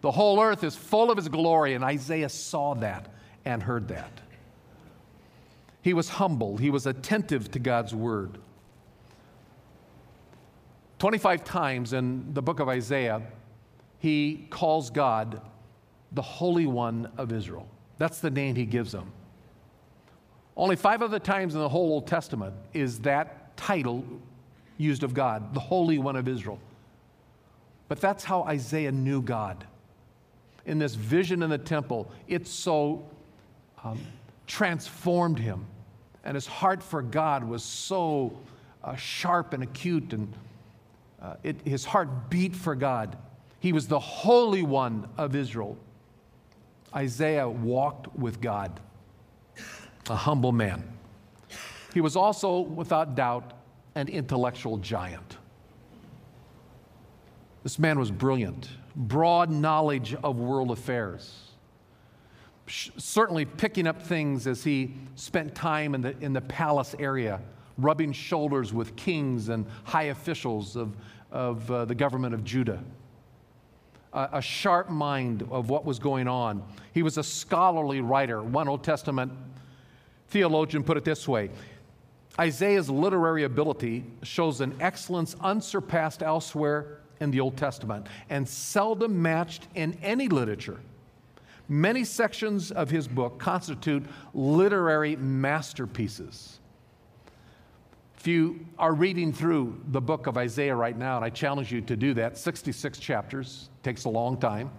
The 0.00 0.10
whole 0.10 0.40
earth 0.40 0.62
is 0.62 0.76
full 0.76 1.10
of 1.10 1.16
his 1.16 1.28
glory, 1.28 1.74
and 1.74 1.82
Isaiah 1.82 2.28
saw 2.28 2.74
that 2.76 3.12
and 3.44 3.62
heard 3.62 3.88
that. 3.88 4.20
He 5.82 5.94
was 5.94 6.08
humble, 6.08 6.56
he 6.56 6.70
was 6.70 6.86
attentive 6.86 7.50
to 7.52 7.58
God's 7.58 7.94
word. 7.94 8.38
25 10.98 11.44
times 11.44 11.92
in 11.92 12.34
the 12.34 12.42
book 12.42 12.60
of 12.60 12.68
Isaiah, 12.68 13.22
he 13.98 14.46
calls 14.50 14.90
God 14.90 15.40
the 16.12 16.22
Holy 16.22 16.66
One 16.66 17.10
of 17.16 17.32
Israel. 17.32 17.68
That's 17.98 18.20
the 18.20 18.30
name 18.30 18.56
he 18.56 18.64
gives 18.64 18.92
him. 18.92 19.12
Only 20.58 20.74
five 20.74 21.02
other 21.02 21.20
times 21.20 21.54
in 21.54 21.60
the 21.60 21.68
whole 21.68 21.92
Old 21.92 22.08
Testament 22.08 22.52
is 22.74 22.98
that 23.00 23.56
title 23.56 24.04
used 24.76 25.04
of 25.04 25.14
God, 25.14 25.54
the 25.54 25.60
Holy 25.60 25.98
One 25.98 26.16
of 26.16 26.26
Israel. 26.26 26.58
But 27.86 28.00
that's 28.00 28.24
how 28.24 28.42
Isaiah 28.42 28.90
knew 28.90 29.22
God. 29.22 29.64
In 30.66 30.80
this 30.80 30.96
vision 30.96 31.44
in 31.44 31.50
the 31.50 31.58
temple, 31.58 32.10
it 32.26 32.46
so 32.48 33.08
um, 33.84 34.00
transformed 34.48 35.38
him. 35.38 35.64
And 36.24 36.34
his 36.34 36.46
heart 36.46 36.82
for 36.82 37.02
God 37.02 37.44
was 37.44 37.62
so 37.62 38.36
uh, 38.82 38.96
sharp 38.96 39.54
and 39.54 39.62
acute, 39.62 40.12
and 40.12 40.34
uh, 41.22 41.36
it, 41.44 41.56
his 41.64 41.84
heart 41.84 42.30
beat 42.30 42.54
for 42.54 42.74
God. 42.74 43.16
He 43.60 43.72
was 43.72 43.86
the 43.86 44.00
Holy 44.00 44.62
One 44.62 45.08
of 45.16 45.36
Israel. 45.36 45.78
Isaiah 46.94 47.48
walked 47.48 48.14
with 48.16 48.40
God 48.40 48.80
a 50.10 50.16
humble 50.16 50.52
man. 50.52 50.82
He 51.94 52.00
was 52.00 52.16
also, 52.16 52.60
without 52.60 53.14
doubt, 53.14 53.52
an 53.94 54.08
intellectual 54.08 54.76
giant. 54.76 55.38
This 57.62 57.78
man 57.78 57.98
was 57.98 58.10
brilliant, 58.10 58.68
broad 58.94 59.50
knowledge 59.50 60.14
of 60.22 60.38
world 60.38 60.70
affairs. 60.70 61.50
Certainly 62.66 63.46
picking 63.46 63.86
up 63.86 64.02
things 64.02 64.46
as 64.46 64.62
he 64.62 64.94
spent 65.16 65.54
time 65.54 65.94
in 65.94 66.02
the, 66.02 66.14
in 66.20 66.32
the 66.32 66.40
palace 66.42 66.94
area, 66.98 67.40
rubbing 67.78 68.12
shoulders 68.12 68.72
with 68.72 68.94
kings 68.94 69.48
and 69.48 69.66
high 69.84 70.04
officials 70.04 70.76
of, 70.76 70.96
of 71.30 71.70
uh, 71.70 71.84
the 71.86 71.94
government 71.94 72.34
of 72.34 72.44
Judah. 72.44 72.82
A, 74.12 74.28
a 74.34 74.42
sharp 74.42 74.90
mind 74.90 75.46
of 75.50 75.70
what 75.70 75.84
was 75.84 75.98
going 75.98 76.28
on. 76.28 76.62
He 76.92 77.02
was 77.02 77.18
a 77.18 77.22
scholarly 77.22 78.00
writer. 78.00 78.42
One 78.42 78.68
Old 78.68 78.84
Testament 78.84 79.32
theologian 80.28 80.82
put 80.84 80.96
it 80.96 81.04
this 81.04 81.26
way 81.26 81.50
Isaiah's 82.40 82.88
literary 82.88 83.42
ability 83.44 84.04
shows 84.22 84.60
an 84.60 84.76
excellence 84.80 85.34
unsurpassed 85.40 86.22
elsewhere 86.22 87.00
in 87.20 87.32
the 87.32 87.40
Old 87.40 87.56
Testament 87.56 88.06
and 88.30 88.48
seldom 88.48 89.20
matched 89.20 89.66
in 89.74 89.98
any 90.02 90.28
literature. 90.28 90.80
Many 91.68 92.04
sections 92.04 92.70
of 92.70 92.90
his 92.90 93.08
book 93.08 93.38
constitute 93.38 94.04
literary 94.32 95.16
masterpieces. 95.16 96.60
If 98.16 98.26
you 98.26 98.66
are 98.78 98.94
reading 98.94 99.32
through 99.32 99.80
the 99.88 100.00
book 100.00 100.26
of 100.26 100.36
Isaiah 100.36 100.74
right 100.74 100.96
now, 100.96 101.16
and 101.16 101.24
I 101.24 101.30
challenge 101.30 101.72
you 101.72 101.80
to 101.82 101.96
do 101.96 102.14
that, 102.14 102.38
66 102.38 102.98
chapters, 102.98 103.68
takes 103.82 104.04
a 104.04 104.08
long 104.08 104.38
time. 104.38 104.70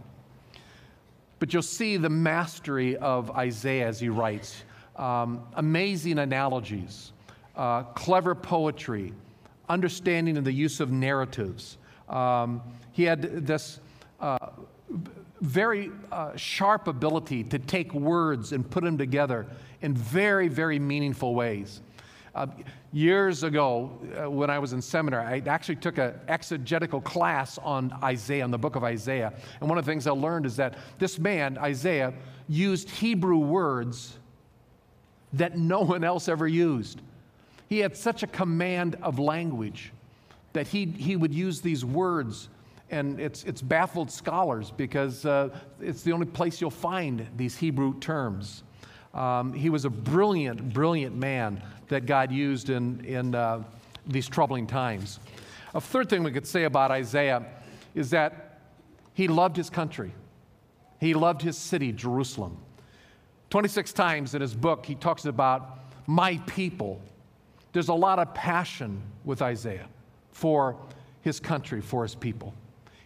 But 1.40 1.54
you'll 1.54 1.62
see 1.62 1.98
the 1.98 2.10
mastery 2.10 2.98
of 2.98 3.32
Isaiah 3.32 3.88
as 3.88 4.00
he 4.00 4.10
writes 4.10 4.64
um, 5.00 5.42
amazing 5.56 6.20
analogies, 6.20 7.14
uh, 7.56 7.84
clever 7.84 8.36
poetry, 8.36 9.14
understanding 9.70 10.38
of 10.38 10.44
the 10.44 10.52
use 10.52 10.80
of 10.80 10.92
narratives. 10.92 11.78
Um, 12.10 12.62
he 12.92 13.04
had 13.04 13.48
this 13.48 13.80
uh, 14.20 14.38
very 15.40 15.92
uh, 16.12 16.36
sharp 16.36 16.88
ability 16.88 17.46
to 17.46 17.60
take 17.60 17.94
words 17.94 18.52
and 18.52 18.70
put 18.70 18.84
them 18.84 18.98
together 18.98 19.48
in 19.82 19.94
very, 19.94 20.50
very 20.50 20.80
meaningful 20.80 21.34
ways. 21.34 21.82
Uh, 22.36 22.48
years 22.92 23.44
ago, 23.44 23.98
uh, 24.22 24.30
when 24.30 24.50
I 24.50 24.60
was 24.60 24.74
in 24.74 24.82
seminary, 24.82 25.26
I 25.26 25.50
actually 25.50 25.78
took 25.78 25.98
an 25.98 26.14
exegetical 26.28 27.02
class 27.02 27.58
on 27.60 27.98
Isaiah, 28.04 28.44
on 28.44 28.52
the 28.52 28.58
book 28.58 28.76
of 28.76 28.84
Isaiah. 28.84 29.34
And 29.62 29.70
one 29.70 29.78
of 29.78 29.86
the 29.86 29.92
things 29.92 30.08
I 30.08 30.12
learned 30.12 30.46
is 30.46 30.56
that 30.58 30.78
this 31.00 31.18
man, 31.18 31.58
Isaiah, 31.58 32.14
used 32.48 32.90
Hebrew 32.90 33.38
words 33.38 34.20
that 35.34 35.58
no 35.58 35.82
one 35.82 36.04
else 36.04 36.28
ever 36.28 36.48
used. 36.48 37.02
He 37.68 37.80
had 37.80 37.96
such 37.96 38.24
a 38.24 38.28
command 38.28 38.98
of 39.02 39.20
language 39.20 39.92
that 40.54 40.68
he, 40.68 40.86
he 40.86 41.16
would 41.16 41.34
use 41.34 41.62
these 41.62 41.86
words, 41.86 42.50
and 42.90 43.20
it's, 43.20 43.44
it's 43.44 43.62
baffled 43.62 44.10
scholars 44.10 44.72
because 44.72 45.26
uh, 45.26 45.50
it's 45.80 46.02
the 46.02 46.12
only 46.12 46.26
place 46.26 46.60
you'll 46.60 46.72
find 46.72 47.28
these 47.38 47.56
Hebrew 47.56 48.00
terms. 48.00 48.64
Um, 49.14 49.54
he 49.54 49.70
was 49.70 49.86
a 49.86 49.90
brilliant, 49.90 50.74
brilliant 50.74 51.16
man 51.16 51.62
that 51.88 52.06
God 52.06 52.32
used 52.32 52.70
in, 52.70 53.04
in 53.06 53.36
uh, 53.36 53.64
these 54.08 54.28
troubling 54.28 54.66
times. 54.66 55.20
A 55.76 55.82
third 55.82 56.10
thing 56.10 56.24
we 56.24 56.32
could 56.32 56.48
say 56.48 56.64
about 56.64 56.90
Isaiah 56.90 57.46
is 57.94 58.10
that 58.12 58.60
he 59.14 59.28
loved 59.28 59.56
his 59.56 59.70
country, 59.70 60.14
he 61.00 61.14
loved 61.14 61.42
his 61.42 61.58
city, 61.58 61.92
Jerusalem. 61.92 62.58
26 63.50 63.94
times 63.94 64.36
in 64.36 64.42
his 64.42 64.54
book, 64.54 64.86
he 64.86 64.96
talks 64.96 65.26
about 65.26 65.80
my 66.08 66.38
people. 66.46 67.02
There's 67.74 67.90
a 67.90 67.94
lot 67.94 68.20
of 68.20 68.34
passion 68.34 69.02
with 69.26 69.42
Isaiah 69.42 69.88
for 70.32 70.76
his 71.22 71.40
country, 71.40 71.82
for 71.82 72.04
his 72.04 72.16
people. 72.16 72.54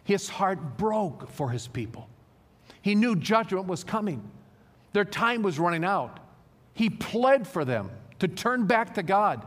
His 0.03 0.27
heart 0.29 0.77
broke 0.77 1.29
for 1.29 1.49
his 1.49 1.67
people. 1.67 2.09
He 2.81 2.95
knew 2.95 3.15
judgment 3.15 3.67
was 3.67 3.83
coming, 3.83 4.29
their 4.91 5.05
time 5.05 5.41
was 5.41 5.59
running 5.59 5.85
out. 5.85 6.19
He 6.73 6.89
pled 6.89 7.47
for 7.47 7.63
them 7.63 7.91
to 8.19 8.27
turn 8.27 8.65
back 8.65 8.95
to 8.95 9.03
God 9.03 9.45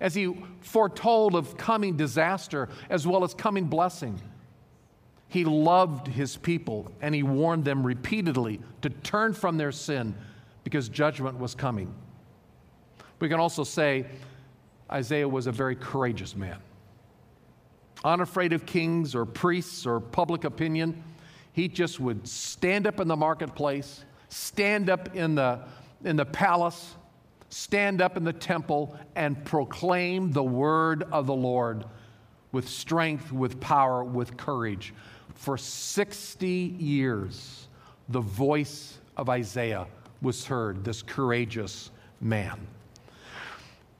as 0.00 0.14
he 0.14 0.36
foretold 0.60 1.34
of 1.34 1.56
coming 1.56 1.96
disaster 1.96 2.68
as 2.88 3.06
well 3.06 3.24
as 3.24 3.34
coming 3.34 3.64
blessing. 3.64 4.20
He 5.28 5.44
loved 5.44 6.06
his 6.06 6.36
people 6.36 6.90
and 7.00 7.14
he 7.14 7.22
warned 7.22 7.64
them 7.64 7.84
repeatedly 7.84 8.60
to 8.82 8.90
turn 8.90 9.34
from 9.34 9.56
their 9.56 9.72
sin 9.72 10.14
because 10.64 10.88
judgment 10.88 11.38
was 11.38 11.54
coming. 11.54 11.94
We 13.20 13.28
can 13.28 13.40
also 13.40 13.64
say 13.64 14.06
Isaiah 14.90 15.28
was 15.28 15.46
a 15.46 15.52
very 15.52 15.76
courageous 15.76 16.36
man. 16.36 16.58
Unafraid 18.04 18.52
of 18.52 18.64
kings 18.64 19.14
or 19.14 19.24
priests 19.24 19.86
or 19.86 20.00
public 20.00 20.44
opinion, 20.44 21.02
he 21.52 21.68
just 21.68 21.98
would 21.98 22.28
stand 22.28 22.86
up 22.86 23.00
in 23.00 23.08
the 23.08 23.16
marketplace, 23.16 24.04
stand 24.28 24.88
up 24.88 25.16
in 25.16 25.34
the, 25.34 25.60
in 26.04 26.16
the 26.16 26.24
palace, 26.24 26.94
stand 27.48 28.00
up 28.00 28.16
in 28.16 28.24
the 28.24 28.32
temple, 28.32 28.96
and 29.16 29.44
proclaim 29.44 30.30
the 30.30 30.44
word 30.44 31.02
of 31.10 31.26
the 31.26 31.34
Lord 31.34 31.84
with 32.52 32.68
strength, 32.68 33.32
with 33.32 33.60
power, 33.60 34.04
with 34.04 34.36
courage. 34.36 34.94
For 35.34 35.58
60 35.58 36.46
years, 36.48 37.68
the 38.08 38.20
voice 38.20 38.98
of 39.16 39.28
Isaiah 39.28 39.86
was 40.20 40.44
heard, 40.46 40.84
this 40.84 41.02
courageous 41.02 41.90
man. 42.20 42.66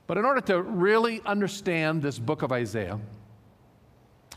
But 0.07 0.17
in 0.17 0.25
order 0.25 0.41
to 0.43 0.63
really 0.63 1.21
understand 1.27 2.03
this 2.03 2.19
book 2.19 2.43
of 2.43 2.51
Isaiah, 2.51 2.99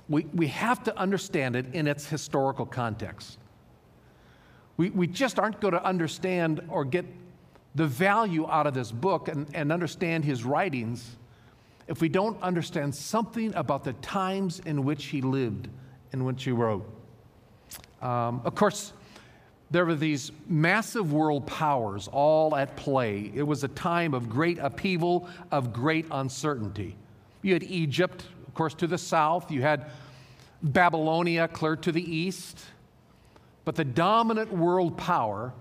we, 0.10 0.26
we 0.34 0.48
have 0.48 0.84
to 0.84 0.98
understand 0.98 1.56
it 1.56 1.74
in 1.74 1.88
its 1.88 2.06
historical 2.06 2.66
context. 2.66 3.38
We, 4.76 4.90
we 4.90 5.08
just 5.08 5.40
aren't 5.40 5.62
going 5.62 5.74
to 5.74 5.84
understand 5.84 6.62
or 6.68 6.84
get 6.84 7.06
the 7.76 7.88
value 7.88 8.48
out 8.50 8.68
of 8.68 8.74
this 8.74 8.92
book 8.92 9.30
and, 9.30 9.48
and 9.54 9.72
understand 9.72 10.26
his 10.26 10.44
writings 10.44 11.16
if 11.88 12.02
we 12.02 12.10
don't 12.10 12.42
understand 12.42 12.94
something 12.94 13.54
about 13.56 13.84
the 13.84 13.94
times 13.94 14.60
in 14.66 14.84
which 14.84 15.06
he 15.06 15.22
lived 15.22 15.70
and 16.12 16.26
which 16.26 16.44
he 16.44 16.52
wrote. 16.52 16.86
Um, 18.02 18.42
of 18.44 18.56
course, 18.56 18.94
there 19.72 19.86
were 19.86 19.96
these 19.96 20.32
massive 20.48 21.13
world 21.13 21.48
powers 21.48 22.10
all 22.12 22.56
at 22.56 22.75
play. 22.75 23.32
It 23.34 23.44
was 23.44 23.63
a 23.63 23.70
time 23.70 24.13
of 24.13 24.30
great 24.30 24.60
upheaval, 24.60 25.30
of 25.50 25.72
great 25.72 26.06
uncertainty. 26.12 26.98
You 27.42 27.54
had 27.54 27.63
Egypt, 27.63 28.25
of 28.48 28.54
course, 28.54 28.74
to 28.75 28.88
the 28.88 28.98
south, 28.98 29.50
you 29.50 29.62
had 29.62 29.90
Babylonia 30.62 31.48
clear 31.48 31.78
to 31.78 31.92
the 31.92 32.04
east. 32.04 32.60
But 33.64 33.75
the 33.75 33.86
dominant 33.86 34.51
world 34.51 34.98
power 34.98 35.53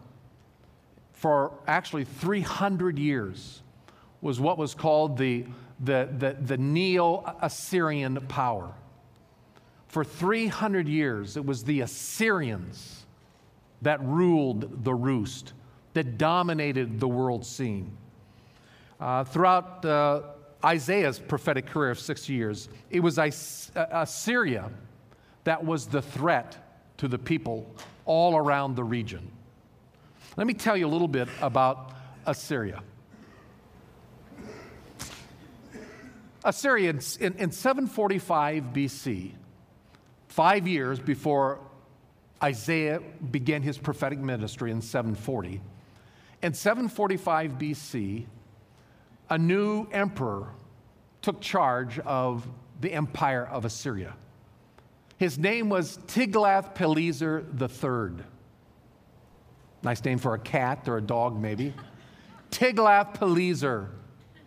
for 1.13 1.53
actually 1.69 2.05
300 2.05 2.99
years 2.99 3.63
was 4.21 4.41
what 4.41 4.59
was 4.59 4.75
called 4.75 5.19
the, 5.19 5.47
the, 5.79 6.09
the, 6.19 6.37
the 6.41 6.59
Neo 6.59 7.37
Assyrian 7.41 8.17
power. 8.27 8.73
For 9.87 10.05
300 10.05 10.89
years, 10.89 11.37
it 11.37 11.45
was 11.45 11.65
the 11.65 11.83
Assyrians 11.83 13.00
that 13.83 14.03
ruled 14.03 14.85
the 14.85 14.95
roost, 14.95 15.53
that 15.95 16.19
dominated 16.19 17.01
the 17.01 17.09
world 17.09 17.45
scene. 17.45 17.97
Uh, 19.01 19.25
throughout 19.25 19.85
uh, 19.85 20.23
Isaiah's 20.65 21.19
prophetic 21.19 21.67
career 21.67 21.91
of 21.91 21.99
six 21.99 22.29
years, 22.29 22.69
it 22.91 23.01
was 23.01 23.19
Assyria 23.19 24.71
that 25.45 25.65
was 25.65 25.87
the 25.87 26.03
threat 26.03 26.57
to 26.99 27.09
the 27.09 27.19
people 27.19 27.75
all 28.05 28.37
around 28.37 28.77
the 28.77 28.85
region. 28.85 29.31
Let 30.37 30.47
me 30.47 30.55
tell 30.55 30.77
you 30.77 30.87
a 30.87 30.89
little 30.89 31.09
bit 31.09 31.29
about 31.41 31.93
Assyria. 32.27 32.83
Assyria, 36.45 36.91
in, 36.91 37.35
in 37.35 37.51
745 37.53 38.65
BC, 38.73 39.33
five 40.29 40.67
years 40.67 40.99
before 40.99 41.59
Isaiah 42.43 43.01
began 43.31 43.63
his 43.63 43.77
prophetic 43.77 44.19
ministry 44.19 44.71
in 44.71 44.81
740. 44.81 45.61
In 46.43 46.55
745 46.55 47.53
BC, 47.53 48.27
a 49.29 49.39
new 49.39 49.87
emperor 49.93 50.49
took 51.23 51.41
charge 51.41 51.99
of 52.01 52.47
the 52.81 52.93
empire 52.93 53.47
of 53.47 53.65
Assyria. 53.65 54.15
His 55.19 55.39
name 55.39 55.69
was 55.69 55.99
Tiglath-Pileser 56.07 57.45
III. 57.61 58.25
Nice 59.83 60.05
name 60.05 60.19
for 60.19 60.35
a 60.35 60.39
cat 60.39 60.89
or 60.89 60.97
a 60.97 61.03
dog, 61.03 61.39
maybe. 61.39 61.75
Tiglath-Pileser 62.51 63.91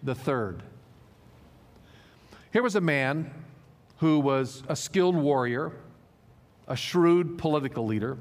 III. 0.08 0.58
Here 2.52 2.64
was 2.64 2.76
a 2.76 2.82
man 2.82 3.32
who 3.98 4.20
was 4.20 4.64
a 4.68 4.76
skilled 4.76 5.16
warrior, 5.16 5.74
a 6.68 6.76
shrewd 6.76 7.38
political 7.38 7.86
leader. 7.86 8.18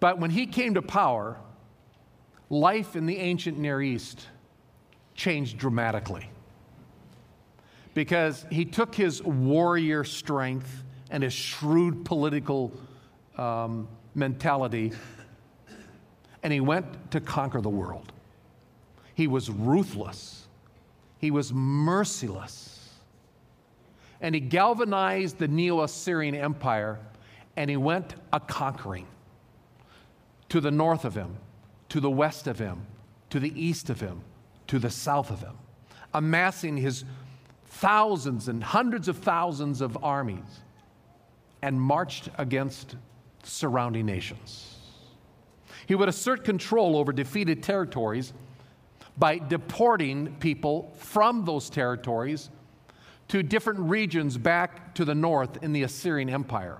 But 0.00 0.18
when 0.18 0.30
he 0.30 0.46
came 0.46 0.74
to 0.74 0.82
power, 0.82 1.38
life 2.50 2.96
in 2.96 3.06
the 3.06 3.16
ancient 3.16 3.58
Near 3.58 3.80
East 3.80 4.26
changed 5.14 5.58
dramatically. 5.58 6.28
Because 7.94 8.44
he 8.50 8.64
took 8.64 8.94
his 8.94 9.22
warrior 9.22 10.04
strength 10.04 10.82
and 11.10 11.22
his 11.22 11.32
shrewd 11.32 12.04
political 12.04 12.72
um, 13.38 13.88
mentality 14.14 14.92
and 16.44 16.52
he 16.52 16.60
went 16.60 17.10
to 17.10 17.20
conquer 17.20 17.60
the 17.62 17.70
world. 17.70 18.12
He 19.14 19.26
was 19.26 19.50
ruthless, 19.50 20.46
he 21.18 21.30
was 21.30 21.52
merciless 21.52 22.83
and 24.20 24.34
he 24.34 24.40
galvanized 24.40 25.38
the 25.38 25.48
Neo 25.48 25.82
Assyrian 25.82 26.34
Empire 26.34 26.98
and 27.56 27.70
he 27.70 27.76
went 27.76 28.14
a 28.32 28.40
conquering 28.40 29.06
to 30.48 30.60
the 30.60 30.70
north 30.70 31.04
of 31.04 31.14
him, 31.14 31.36
to 31.88 32.00
the 32.00 32.10
west 32.10 32.46
of 32.46 32.58
him, 32.58 32.86
to 33.30 33.40
the 33.40 33.52
east 33.60 33.90
of 33.90 34.00
him, 34.00 34.22
to 34.66 34.78
the 34.78 34.90
south 34.90 35.30
of 35.30 35.40
him, 35.40 35.56
amassing 36.12 36.76
his 36.76 37.04
thousands 37.66 38.48
and 38.48 38.62
hundreds 38.62 39.08
of 39.08 39.18
thousands 39.18 39.80
of 39.80 40.02
armies 40.02 40.60
and 41.62 41.80
marched 41.80 42.28
against 42.38 42.96
surrounding 43.42 44.06
nations. 44.06 44.76
He 45.86 45.94
would 45.94 46.08
assert 46.08 46.44
control 46.44 46.96
over 46.96 47.12
defeated 47.12 47.62
territories 47.62 48.32
by 49.16 49.38
deporting 49.38 50.36
people 50.40 50.92
from 50.96 51.44
those 51.44 51.70
territories 51.70 52.50
to 53.28 53.42
different 53.42 53.80
regions 53.80 54.36
back 54.38 54.94
to 54.94 55.04
the 55.04 55.14
north 55.14 55.62
in 55.62 55.72
the 55.72 55.82
Assyrian 55.82 56.28
Empire. 56.28 56.78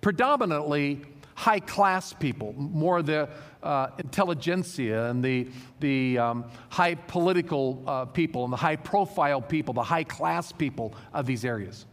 Predominantly 0.00 1.02
high 1.34 1.60
class 1.60 2.12
people, 2.12 2.54
more 2.56 3.02
the 3.02 3.28
uh, 3.62 3.88
intelligentsia 3.98 5.10
and 5.10 5.24
the, 5.24 5.48
the 5.80 6.18
um, 6.18 6.44
high 6.68 6.94
political 6.94 7.82
uh, 7.86 8.04
people 8.04 8.44
and 8.44 8.52
the 8.52 8.56
high 8.56 8.76
profile 8.76 9.40
people, 9.40 9.74
the 9.74 9.82
high 9.82 10.04
class 10.04 10.52
people 10.52 10.94
of 11.12 11.26
these 11.26 11.44
areas. 11.44 11.86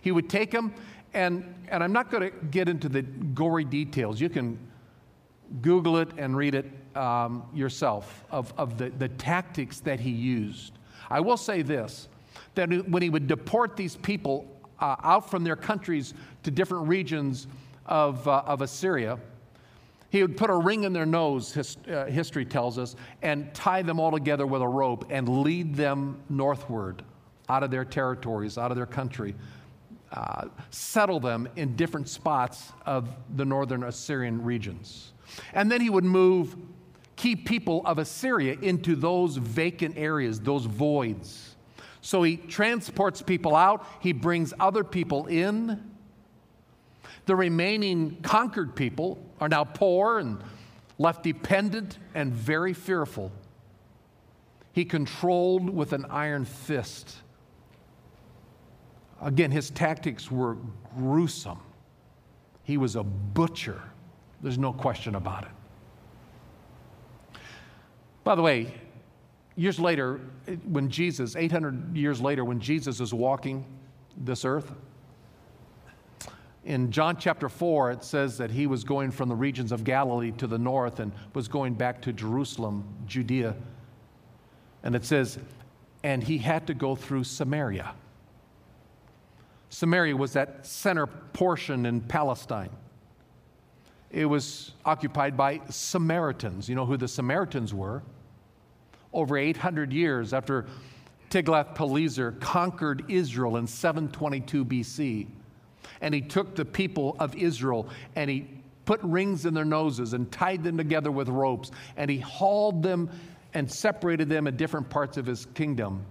He 0.00 0.12
would 0.12 0.28
take 0.28 0.50
them, 0.50 0.74
and, 1.12 1.54
and 1.68 1.82
I'm 1.82 1.92
not 1.92 2.10
going 2.10 2.30
to 2.30 2.36
get 2.46 2.68
into 2.68 2.88
the 2.88 3.02
gory 3.02 3.64
details. 3.64 4.20
You 4.20 4.28
can 4.28 4.58
Google 5.60 5.98
it 5.98 6.08
and 6.16 6.36
read 6.36 6.54
it 6.54 6.66
um, 6.96 7.44
yourself 7.54 8.24
of, 8.30 8.52
of 8.56 8.78
the, 8.78 8.90
the 8.90 9.08
tactics 9.08 9.80
that 9.80 10.00
he 10.00 10.10
used. 10.10 10.72
I 11.10 11.20
will 11.20 11.36
say 11.36 11.62
this 11.62 12.08
that 12.54 12.88
when 12.88 13.02
he 13.02 13.10
would 13.10 13.26
deport 13.26 13.76
these 13.76 13.96
people 13.96 14.46
uh, 14.80 14.96
out 15.02 15.30
from 15.30 15.44
their 15.44 15.56
countries 15.56 16.14
to 16.42 16.50
different 16.50 16.88
regions 16.88 17.46
of, 17.86 18.26
uh, 18.26 18.42
of 18.46 18.62
Assyria, 18.62 19.18
He 20.14 20.22
would 20.22 20.36
put 20.36 20.48
a 20.48 20.54
ring 20.54 20.84
in 20.84 20.92
their 20.92 21.06
nose, 21.06 21.52
his, 21.52 21.76
uh, 21.88 22.04
history 22.04 22.44
tells 22.44 22.78
us, 22.78 22.94
and 23.20 23.52
tie 23.52 23.82
them 23.82 23.98
all 23.98 24.12
together 24.12 24.46
with 24.46 24.62
a 24.62 24.68
rope 24.68 25.06
and 25.10 25.42
lead 25.42 25.74
them 25.74 26.22
northward 26.28 27.02
out 27.48 27.64
of 27.64 27.72
their 27.72 27.84
territories, 27.84 28.56
out 28.56 28.70
of 28.70 28.76
their 28.76 28.86
country, 28.86 29.34
uh, 30.12 30.44
settle 30.70 31.18
them 31.18 31.48
in 31.56 31.74
different 31.74 32.08
spots 32.08 32.70
of 32.86 33.08
the 33.34 33.44
northern 33.44 33.82
Assyrian 33.82 34.44
regions. 34.44 35.12
And 35.52 35.68
then 35.68 35.80
he 35.80 35.90
would 35.90 36.04
move 36.04 36.54
key 37.16 37.34
people 37.34 37.82
of 37.84 37.98
Assyria 37.98 38.56
into 38.62 38.94
those 38.94 39.36
vacant 39.36 39.98
areas, 39.98 40.38
those 40.38 40.64
voids. 40.64 41.53
So 42.04 42.22
he 42.22 42.36
transports 42.36 43.22
people 43.22 43.56
out, 43.56 43.86
he 44.00 44.12
brings 44.12 44.52
other 44.60 44.84
people 44.84 45.24
in. 45.24 45.82
The 47.24 47.34
remaining 47.34 48.18
conquered 48.20 48.76
people 48.76 49.18
are 49.40 49.48
now 49.48 49.64
poor 49.64 50.18
and 50.18 50.44
left 50.98 51.22
dependent 51.22 51.96
and 52.14 52.30
very 52.30 52.74
fearful. 52.74 53.32
He 54.74 54.84
controlled 54.84 55.70
with 55.70 55.94
an 55.94 56.04
iron 56.10 56.44
fist. 56.44 57.16
Again, 59.22 59.50
his 59.50 59.70
tactics 59.70 60.30
were 60.30 60.58
gruesome. 60.98 61.60
He 62.64 62.76
was 62.76 62.96
a 62.96 63.02
butcher. 63.02 63.80
There's 64.42 64.58
no 64.58 64.74
question 64.74 65.14
about 65.14 65.44
it. 65.44 67.38
By 68.24 68.34
the 68.34 68.42
way, 68.42 68.74
years 69.56 69.78
later, 69.78 70.20
when 70.64 70.90
Jesus, 70.90 71.36
800 71.36 71.96
years 71.96 72.20
later, 72.20 72.44
when 72.44 72.60
Jesus 72.60 73.00
is 73.00 73.14
walking 73.14 73.64
this 74.16 74.44
earth, 74.44 74.72
in 76.64 76.90
John 76.90 77.18
chapter 77.18 77.48
4, 77.48 77.90
it 77.90 78.04
says 78.04 78.38
that 78.38 78.50
he 78.50 78.66
was 78.66 78.84
going 78.84 79.10
from 79.10 79.28
the 79.28 79.34
regions 79.34 79.70
of 79.70 79.84
Galilee 79.84 80.32
to 80.38 80.46
the 80.46 80.58
north 80.58 80.98
and 80.98 81.12
was 81.34 81.46
going 81.46 81.74
back 81.74 82.00
to 82.02 82.12
Jerusalem, 82.12 82.84
Judea. 83.06 83.54
And 84.82 84.94
it 84.96 85.04
says, 85.04 85.38
and 86.02 86.22
he 86.22 86.38
had 86.38 86.66
to 86.66 86.74
go 86.74 86.96
through 86.96 87.24
Samaria. 87.24 87.94
Samaria 89.68 90.16
was 90.16 90.32
that 90.34 90.66
center 90.66 91.06
portion 91.06 91.84
in 91.84 92.00
Palestine. 92.00 92.70
It 94.10 94.26
was 94.26 94.72
occupied 94.84 95.36
by 95.36 95.60
Samaritans. 95.68 96.68
You 96.68 96.76
know 96.76 96.86
who 96.86 96.96
the 96.96 97.08
Samaritans 97.08 97.74
were? 97.74 98.02
Over 99.14 99.38
800 99.38 99.92
years 99.92 100.34
after 100.34 100.66
Tiglath-Pileser 101.30 102.32
conquered 102.40 103.04
Israel 103.08 103.56
in 103.56 103.66
722 103.66 104.64
BC 104.64 105.26
and 106.00 106.14
he 106.14 106.20
took 106.20 106.54
the 106.54 106.64
people 106.64 107.16
of 107.18 107.34
Israel 107.34 107.88
and 108.16 108.28
he 108.28 108.46
put 108.84 109.00
rings 109.02 109.46
in 109.46 109.54
their 109.54 109.64
noses 109.64 110.12
and 110.12 110.30
tied 110.30 110.62
them 110.62 110.76
together 110.76 111.10
with 111.10 111.28
ropes 111.28 111.70
and 111.96 112.10
he 112.10 112.18
hauled 112.18 112.82
them 112.82 113.08
and 113.54 113.70
separated 113.70 114.28
them 114.28 114.46
in 114.46 114.56
different 114.56 114.90
parts 114.90 115.16
of 115.16 115.24
his 115.24 115.46
kingdom. 115.54 116.04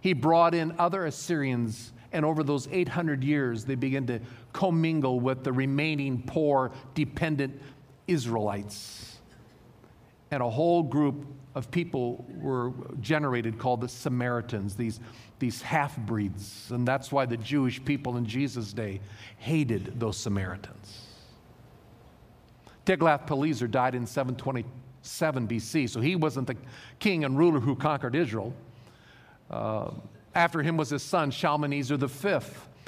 He 0.00 0.14
brought 0.14 0.54
in 0.54 0.74
other 0.78 1.06
Assyrians, 1.06 1.92
and 2.12 2.24
over 2.24 2.42
those 2.42 2.68
800 2.72 3.22
years, 3.22 3.64
they 3.64 3.74
began 3.74 4.06
to 4.06 4.20
commingle 4.52 5.20
with 5.20 5.44
the 5.44 5.52
remaining 5.52 6.22
poor, 6.26 6.72
dependent 6.94 7.60
Israelites. 8.06 9.18
And 10.30 10.42
a 10.42 10.48
whole 10.48 10.82
group 10.82 11.26
of 11.56 11.70
people 11.70 12.26
were 12.38 12.70
generated 13.00 13.58
called 13.58 13.80
the 13.80 13.88
Samaritans, 13.88 14.76
these 14.76 15.00
these 15.38 15.62
half 15.62 15.96
breeds. 15.96 16.70
And 16.70 16.86
that's 16.86 17.10
why 17.10 17.26
the 17.26 17.36
Jewish 17.36 17.82
people 17.84 18.18
in 18.18 18.26
Jesus' 18.26 18.72
day 18.72 19.00
hated 19.38 19.98
those 19.98 20.16
Samaritans. 20.16 21.06
Tiglath-Pileser 22.84 23.66
died 23.66 23.94
in 23.94 24.06
727 24.06 25.48
BC, 25.48 25.90
so 25.90 26.00
he 26.00 26.14
wasn't 26.14 26.46
the 26.46 26.56
king 27.00 27.24
and 27.24 27.36
ruler 27.36 27.58
who 27.58 27.74
conquered 27.74 28.14
Israel. 28.14 28.54
Uh, 29.50 29.90
after 30.34 30.62
him 30.62 30.76
was 30.76 30.90
his 30.90 31.02
son 31.02 31.30
Shalmaneser 31.30 31.96
V, 31.96 32.38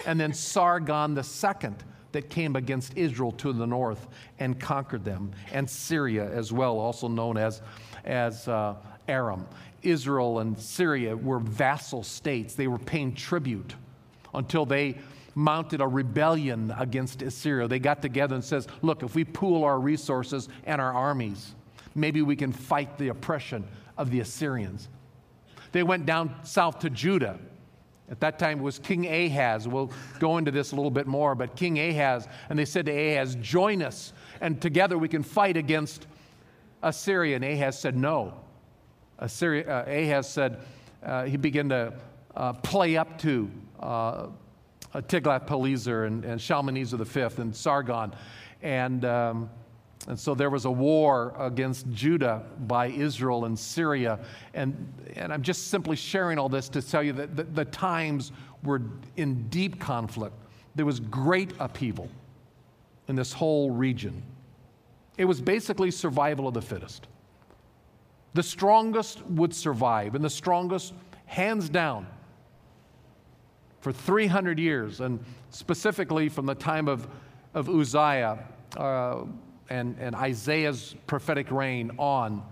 and 0.07 0.21
then 0.21 0.33
Sargon 0.33 1.17
II 1.17 1.71
that 2.13 2.31
came 2.31 2.57
against 2.57 2.97
Israel 2.97 3.33
to 3.33 3.53
the 3.53 3.67
north 3.67 4.07
and 4.39 4.59
conquered 4.59 5.05
them, 5.05 5.33
and 5.53 5.69
Syria 5.69 6.31
as 6.31 6.53
well, 6.53 6.79
also 6.79 7.09
known 7.09 7.37
as, 7.37 7.61
as 8.05 8.49
uh, 8.49 8.75
Aram. 9.09 9.47
Israel 9.83 10.41
and 10.41 10.59
Syria 10.59 11.17
were 11.17 11.39
vassal 11.39 12.03
states. 12.03 12.55
They 12.55 12.67
were 12.67 12.79
paying 12.79 13.15
tribute 13.15 13.75
until 14.35 14.67
they 14.67 14.99
mounted 15.35 15.81
a 15.81 15.87
rebellion 15.87 16.75
against 16.79 17.23
Assyria. 17.23 17.69
They 17.69 17.79
got 17.79 18.03
together 18.03 18.35
and 18.35 18.45
says, 18.45 18.67
"Look, 18.83 19.03
if 19.03 19.15
we 19.15 19.25
pool 19.25 19.65
our 19.65 19.79
resources 19.79 20.49
and 20.65 20.81
our 20.81 20.93
armies, 20.93 21.55
maybe 21.95 22.23
we 22.23 22.35
can 22.35 22.53
fight 22.53 22.99
the 22.99 23.09
oppression 23.09 23.65
of 23.97 24.11
the 24.11 24.21
Assyrians." 24.21 24.89
They 25.73 25.83
went 25.83 26.07
down 26.07 26.35
south 26.43 26.81
to 26.81 26.91
Judah. 26.91 27.39
At 28.11 28.21
that 28.21 28.39
time 28.39 28.61
it 28.61 28.63
was 28.63 28.79
King 28.79 29.07
Ahaz. 29.07 29.69
We'll 29.69 29.93
go 30.19 30.39
into 30.39 30.51
this 30.51 30.73
a 30.73 30.77
little 30.77 30.91
bit 30.91 31.07
more, 31.07 31.35
but 31.35 31.57
King 31.57 31.79
Ahaz, 31.79 32.27
and 32.49 32.59
they 32.59 32.65
said 32.65 32.87
to 32.87 32.93
Ahaz, 32.93 33.37
"Join 33.37 33.83
us, 33.83 34.13
and 34.41 34.61
together 34.61 34.99
we 34.99 35.09
can 35.09 35.23
fight 35.23 35.57
against 35.57 36.07
Assyria." 36.83 37.37
And 37.37 37.45
Ahaz 37.45 37.79
said, 37.79 37.97
"No." 37.97 38.35
Assyria, 39.19 39.69
uh, 39.69 39.91
Ahaz 39.91 40.31
said 40.31 40.61
uh, 41.03 41.25
he 41.25 41.37
began 41.37 41.69
to 41.71 41.93
uh, 42.37 42.53
play 42.53 42.97
up 42.97 43.19
to 43.19 43.51
uh, 43.81 44.29
Tiglath-Pileser 44.95 46.05
and, 46.05 46.25
and 46.25 46.41
Shalmaneser 46.41 46.97
V 46.97 47.43
and 47.43 47.55
Sargon. 47.55 48.15
And, 48.63 49.05
um, 49.05 49.51
and 50.07 50.19
so 50.19 50.35
there 50.35 50.51
was 50.51 50.67
a 50.67 50.71
war 50.71 51.35
against 51.39 51.91
Judah 51.91 52.45
by 52.61 52.87
Israel 52.87 53.45
and 53.45 53.59
Syria. 53.59 54.21
And, 54.55 54.93
and 55.17 55.33
I'm 55.33 55.43
just 55.43 55.69
simply 55.69 55.97
sharing 55.97 56.39
all 56.39 56.49
this 56.49 56.69
to 56.71 56.83
tell 56.83 57.03
you 57.03 57.13
that 57.15 57.37
the, 57.37 57.43
the 57.43 57.65
times 57.65 58.33
were 58.63 58.83
in 59.17 59.49
deep 59.49 59.81
conflict. 59.81 60.35
There 60.77 60.87
was 60.87 61.01
great 61.01 61.53
upheaval 61.59 62.09
in 63.09 63.17
this 63.17 63.33
whole 63.33 63.71
region. 63.73 64.23
It 65.19 65.25
was 65.25 65.41
basically 65.41 65.91
survival 65.91 66.47
of 66.49 66.55
the 66.55 66.63
fittest. 66.63 67.09
The 68.35 68.43
strongest 68.43 69.25
would 69.27 69.53
survive, 69.53 70.15
and 70.15 70.25
the 70.25 70.31
strongest, 70.31 70.95
hands 71.27 71.69
down, 71.69 72.07
for 73.81 73.93
300 73.93 74.59
years, 74.59 75.01
and 75.01 75.23
specifically 75.51 76.29
from 76.29 76.47
the 76.47 76.55
time 76.55 76.89
of, 76.89 77.09
of 77.53 77.69
Uzziah 77.69 78.39
uh, 78.77 79.25
and, 79.71 79.97
and 79.99 80.15
Isaiah's 80.15 80.95
prophetic 81.07 81.51
reign 81.51 81.91
on 81.99 82.43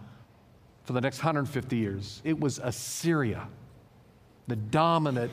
for 0.85 0.93
the 0.93 1.01
next 1.01 1.19
150 1.19 1.77
years, 1.77 2.21
it 2.25 2.39
was 2.39 2.59
Assyria, 2.59 3.49
the 4.47 4.57
dominant, 4.57 5.33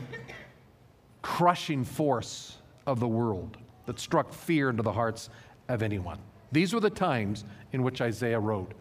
crushing 1.21 1.83
force 1.83 2.57
of 2.85 2.99
the 2.99 3.07
world 3.07 3.57
that 3.85 3.99
struck 3.99 4.33
fear 4.33 4.69
into 4.69 4.83
the 4.83 4.91
hearts 4.91 5.29
of 5.69 5.83
anyone. 5.83 6.19
These 6.53 6.73
were 6.73 6.79
the 6.79 6.89
times 6.89 7.43
in 7.73 7.83
which 7.83 7.99
Isaiah 7.99 8.39
wrote. 8.39 8.71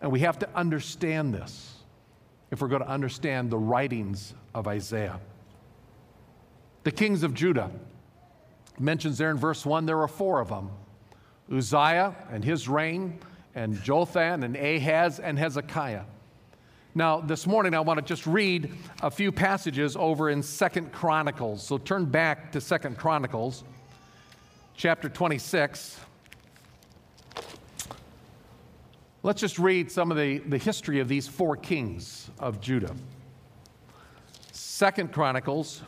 And 0.00 0.10
we 0.10 0.20
have 0.20 0.38
to 0.40 0.48
understand 0.56 1.34
this 1.34 1.74
if 2.50 2.60
we're 2.60 2.68
going 2.68 2.82
to 2.82 2.88
understand 2.88 3.50
the 3.50 3.58
writings 3.58 4.34
of 4.54 4.66
Isaiah. 4.66 5.20
The 6.84 6.90
kings 6.90 7.22
of 7.22 7.34
Judah 7.34 7.70
mentions 8.78 9.18
there 9.18 9.30
in 9.30 9.36
verse 9.36 9.66
1 9.66 9.86
there 9.86 10.00
are 10.00 10.08
four 10.08 10.40
of 10.40 10.48
them 10.48 10.70
Uzziah 11.50 12.14
and 12.30 12.44
his 12.44 12.68
reign, 12.68 13.18
and 13.54 13.80
Jotham 13.82 14.42
and 14.42 14.56
Ahaz 14.56 15.20
and 15.20 15.38
Hezekiah. 15.38 16.02
Now, 16.94 17.20
this 17.20 17.46
morning 17.46 17.74
I 17.74 17.80
want 17.80 17.98
to 17.98 18.04
just 18.04 18.26
read 18.26 18.72
a 19.02 19.10
few 19.10 19.30
passages 19.30 19.96
over 19.96 20.30
in 20.30 20.42
Second 20.42 20.92
Chronicles. 20.92 21.62
So 21.62 21.78
turn 21.78 22.06
back 22.06 22.52
to 22.52 22.60
Second 22.60 22.96
Chronicles, 22.96 23.64
chapter 24.74 25.08
26. 25.08 26.00
Let's 29.26 29.40
just 29.40 29.58
read 29.58 29.90
some 29.90 30.12
of 30.12 30.16
the, 30.16 30.38
the 30.38 30.56
history 30.56 31.00
of 31.00 31.08
these 31.08 31.26
four 31.26 31.56
kings 31.56 32.30
of 32.38 32.60
Judah. 32.60 32.94
Second 34.52 35.12
Chronicles 35.12 35.82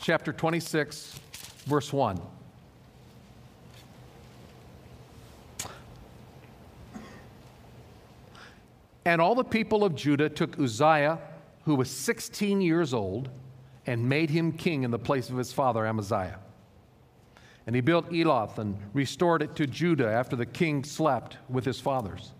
chapter 0.00 0.32
26, 0.32 1.20
verse 1.66 1.92
1. 1.92 2.18
And 9.04 9.20
all 9.20 9.34
the 9.34 9.44
people 9.44 9.84
of 9.84 9.94
Judah 9.94 10.30
took 10.30 10.58
Uzziah, 10.58 11.18
who 11.66 11.74
was 11.74 11.90
16 11.90 12.62
years 12.62 12.94
old, 12.94 13.28
and 13.86 14.08
made 14.08 14.30
him 14.30 14.52
king 14.52 14.84
in 14.84 14.90
the 14.90 14.98
place 14.98 15.28
of 15.28 15.36
his 15.36 15.52
father 15.52 15.84
Amaziah. 15.84 16.38
And 17.66 17.76
he 17.76 17.82
built 17.82 18.10
Eloth 18.10 18.58
and 18.58 18.78
restored 18.94 19.42
it 19.42 19.54
to 19.56 19.66
Judah 19.66 20.10
after 20.10 20.34
the 20.34 20.46
king 20.46 20.82
slept 20.82 21.36
with 21.50 21.66
his 21.66 21.78
fathers. 21.78 22.32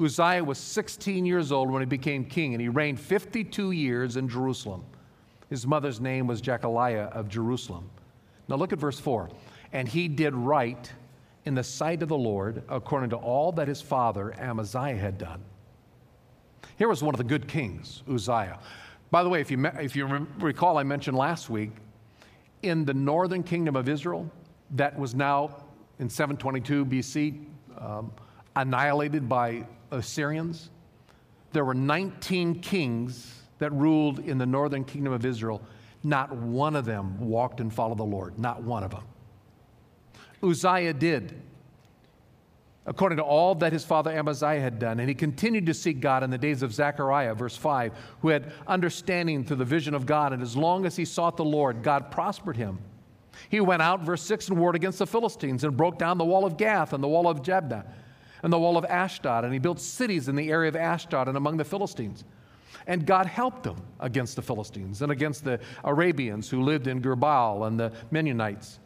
Uzziah 0.00 0.44
was 0.44 0.58
16 0.58 1.26
years 1.26 1.50
old 1.50 1.70
when 1.70 1.82
he 1.82 1.86
became 1.86 2.24
king, 2.24 2.54
and 2.54 2.60
he 2.60 2.68
reigned 2.68 3.00
52 3.00 3.72
years 3.72 4.16
in 4.16 4.28
Jerusalem. 4.28 4.84
His 5.50 5.66
mother's 5.66 6.00
name 6.00 6.26
was 6.26 6.40
Jechaliah 6.40 7.10
of 7.12 7.28
Jerusalem. 7.28 7.90
Now 8.48 8.56
look 8.56 8.72
at 8.72 8.78
verse 8.78 9.00
4. 9.00 9.28
And 9.72 9.88
he 9.88 10.08
did 10.08 10.34
right 10.34 10.90
in 11.44 11.54
the 11.54 11.64
sight 11.64 12.02
of 12.02 12.08
the 12.08 12.16
Lord 12.16 12.62
according 12.68 13.10
to 13.10 13.16
all 13.16 13.52
that 13.52 13.68
his 13.68 13.80
father 13.80 14.34
Amaziah 14.38 14.96
had 14.96 15.18
done. 15.18 15.42
Here 16.76 16.88
was 16.88 17.02
one 17.02 17.14
of 17.14 17.18
the 17.18 17.24
good 17.24 17.48
kings, 17.48 18.02
Uzziah. 18.08 18.58
By 19.10 19.22
the 19.22 19.28
way, 19.28 19.40
if 19.40 19.50
you, 19.50 19.66
if 19.80 19.96
you 19.96 20.26
recall, 20.38 20.78
I 20.78 20.82
mentioned 20.82 21.16
last 21.16 21.50
week, 21.50 21.72
in 22.62 22.84
the 22.84 22.94
northern 22.94 23.42
kingdom 23.42 23.76
of 23.76 23.88
Israel, 23.88 24.30
that 24.72 24.98
was 24.98 25.14
now 25.14 25.64
in 25.98 26.08
722 26.10 26.84
BC 26.84 27.44
um, 27.78 28.12
annihilated 28.56 29.28
by 29.28 29.64
Assyrians, 29.90 30.70
there 31.52 31.64
were 31.64 31.74
19 31.74 32.60
kings 32.60 33.34
that 33.58 33.72
ruled 33.72 34.20
in 34.20 34.38
the 34.38 34.46
northern 34.46 34.84
kingdom 34.84 35.12
of 35.12 35.24
Israel. 35.24 35.62
Not 36.02 36.34
one 36.34 36.76
of 36.76 36.84
them 36.84 37.18
walked 37.20 37.60
and 37.60 37.72
followed 37.72 37.98
the 37.98 38.04
Lord, 38.04 38.38
not 38.38 38.62
one 38.62 38.84
of 38.84 38.90
them. 38.90 39.02
Uzziah 40.42 40.92
did, 40.92 41.40
according 42.86 43.18
to 43.18 43.24
all 43.24 43.56
that 43.56 43.72
his 43.72 43.84
father 43.84 44.12
Amaziah 44.12 44.60
had 44.60 44.78
done. 44.78 45.00
And 45.00 45.08
he 45.08 45.14
continued 45.14 45.66
to 45.66 45.74
seek 45.74 46.00
God 46.00 46.22
in 46.22 46.30
the 46.30 46.38
days 46.38 46.62
of 46.62 46.72
Zechariah, 46.72 47.34
verse 47.34 47.56
5, 47.56 47.92
who 48.22 48.28
had 48.28 48.52
understanding 48.66 49.44
through 49.44 49.56
the 49.56 49.64
vision 49.64 49.94
of 49.94 50.06
God. 50.06 50.32
And 50.32 50.42
as 50.42 50.56
long 50.56 50.86
as 50.86 50.94
he 50.96 51.04
sought 51.04 51.36
the 51.36 51.44
Lord, 51.44 51.82
God 51.82 52.12
prospered 52.12 52.56
him. 52.56 52.78
He 53.48 53.60
went 53.60 53.82
out, 53.82 54.02
verse 54.02 54.22
6, 54.22 54.48
and 54.48 54.58
warred 54.58 54.76
against 54.76 55.00
the 55.00 55.06
Philistines 55.06 55.64
and 55.64 55.76
broke 55.76 55.98
down 55.98 56.18
the 56.18 56.24
wall 56.24 56.44
of 56.44 56.56
Gath 56.56 56.92
and 56.92 57.02
the 57.02 57.08
wall 57.08 57.28
of 57.28 57.42
Jabneh 57.42 57.84
and 58.42 58.52
the 58.52 58.58
wall 58.58 58.76
of 58.76 58.84
Ashdod. 58.84 59.44
And 59.44 59.52
he 59.52 59.58
built 59.58 59.80
cities 59.80 60.28
in 60.28 60.36
the 60.36 60.50
area 60.50 60.68
of 60.68 60.76
Ashdod 60.76 61.28
and 61.28 61.36
among 61.36 61.56
the 61.56 61.64
Philistines. 61.64 62.24
And 62.86 63.04
God 63.04 63.26
helped 63.26 63.64
them 63.64 63.76
against 64.00 64.36
the 64.36 64.42
Philistines 64.42 65.02
and 65.02 65.12
against 65.12 65.44
the 65.44 65.60
Arabians 65.84 66.48
who 66.48 66.62
lived 66.62 66.86
in 66.86 67.00
Gur-baal 67.00 67.64
and 67.64 67.78
the 67.78 67.92
Mennonites. 68.10 68.78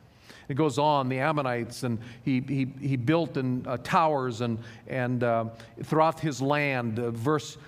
It 0.48 0.54
goes 0.54 0.78
on, 0.78 1.08
the 1.08 1.18
Ammonites, 1.18 1.84
and 1.84 1.98
he, 2.24 2.40
he, 2.40 2.66
he 2.80 2.96
built 2.96 3.36
in, 3.36 3.64
uh, 3.66 3.78
towers 3.78 4.40
and, 4.40 4.58
and 4.88 5.22
uh, 5.22 5.46
throughout 5.84 6.18
his 6.18 6.42
land. 6.42 6.98
Uh, 6.98 7.10
verse 7.10 7.58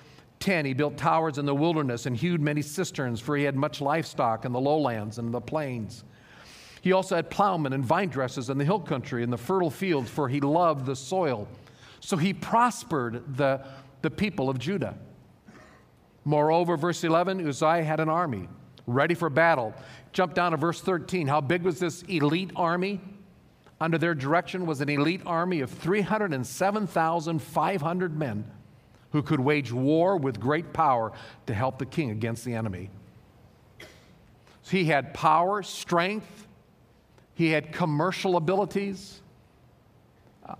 10, 0.40 0.66
he 0.66 0.74
built 0.74 0.96
towers 0.96 1.38
in 1.38 1.46
the 1.46 1.54
wilderness 1.54 2.06
and 2.06 2.16
hewed 2.16 2.40
many 2.40 2.62
cisterns, 2.62 3.20
for 3.20 3.36
he 3.36 3.44
had 3.44 3.56
much 3.56 3.80
livestock 3.80 4.44
in 4.44 4.52
the 4.52 4.60
lowlands 4.60 5.18
and 5.18 5.32
the 5.32 5.40
plains. 5.40 6.04
He 6.82 6.92
also 6.92 7.16
had 7.16 7.30
plowmen 7.30 7.72
and 7.72 7.82
vine 7.82 8.10
dressers 8.10 8.50
in 8.50 8.58
the 8.58 8.64
hill 8.64 8.80
country 8.80 9.22
and 9.22 9.32
the 9.32 9.38
fertile 9.38 9.70
fields, 9.70 10.10
for 10.10 10.28
he 10.28 10.40
loved 10.40 10.84
the 10.84 10.96
soil. 10.96 11.48
So 12.04 12.16
he 12.18 12.34
prospered 12.34 13.38
the, 13.38 13.64
the 14.02 14.10
people 14.10 14.50
of 14.50 14.58
Judah. 14.58 14.98
Moreover, 16.26 16.76
verse 16.76 17.02
11 17.02 17.48
Uzziah 17.48 17.82
had 17.82 17.98
an 17.98 18.10
army 18.10 18.46
ready 18.86 19.14
for 19.14 19.30
battle. 19.30 19.72
Jump 20.12 20.34
down 20.34 20.50
to 20.50 20.58
verse 20.58 20.82
13. 20.82 21.26
How 21.26 21.40
big 21.40 21.62
was 21.62 21.80
this 21.80 22.02
elite 22.02 22.50
army? 22.56 23.00
Under 23.80 23.96
their 23.96 24.14
direction 24.14 24.66
was 24.66 24.82
an 24.82 24.90
elite 24.90 25.22
army 25.24 25.62
of 25.62 25.70
307,500 25.70 28.18
men 28.18 28.44
who 29.12 29.22
could 29.22 29.40
wage 29.40 29.72
war 29.72 30.18
with 30.18 30.38
great 30.38 30.74
power 30.74 31.10
to 31.46 31.54
help 31.54 31.78
the 31.78 31.86
king 31.86 32.10
against 32.10 32.44
the 32.44 32.52
enemy. 32.52 32.90
So 33.80 33.86
he 34.72 34.84
had 34.84 35.14
power, 35.14 35.62
strength, 35.62 36.48
he 37.32 37.48
had 37.48 37.72
commercial 37.72 38.36
abilities. 38.36 39.22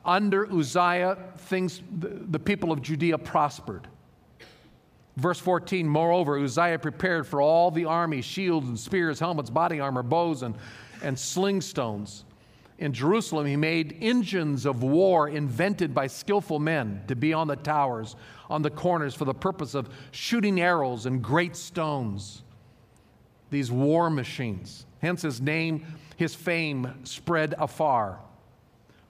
Under 0.04 0.50
Uzziah, 0.50 1.18
things, 1.36 1.82
the, 1.98 2.08
the 2.08 2.38
people 2.38 2.72
of 2.72 2.80
Judea 2.80 3.18
prospered. 3.18 3.86
Verse 5.16 5.38
14, 5.38 5.86
moreover, 5.86 6.38
Uzziah 6.38 6.78
prepared 6.78 7.26
for 7.26 7.40
all 7.40 7.70
the 7.70 7.84
army 7.84 8.20
shields 8.20 8.66
and 8.66 8.78
spears, 8.78 9.20
helmets, 9.20 9.50
body 9.50 9.78
armor, 9.78 10.02
bows, 10.02 10.42
and, 10.42 10.56
and 11.02 11.18
sling 11.18 11.60
stones. 11.60 12.24
In 12.78 12.92
Jerusalem, 12.92 13.46
he 13.46 13.56
made 13.56 13.96
engines 14.00 14.66
of 14.66 14.82
war 14.82 15.28
invented 15.28 15.94
by 15.94 16.08
skillful 16.08 16.58
men 16.58 17.02
to 17.06 17.14
be 17.14 17.32
on 17.32 17.46
the 17.46 17.54
towers, 17.56 18.16
on 18.50 18.62
the 18.62 18.70
corners, 18.70 19.14
for 19.14 19.24
the 19.24 19.34
purpose 19.34 19.74
of 19.74 19.88
shooting 20.10 20.60
arrows 20.60 21.06
and 21.06 21.22
great 21.22 21.54
stones. 21.54 22.42
These 23.50 23.70
war 23.70 24.10
machines. 24.10 24.86
Hence 25.00 25.22
his 25.22 25.40
name, 25.40 25.86
his 26.16 26.34
fame 26.34 27.02
spread 27.04 27.54
afar 27.58 28.23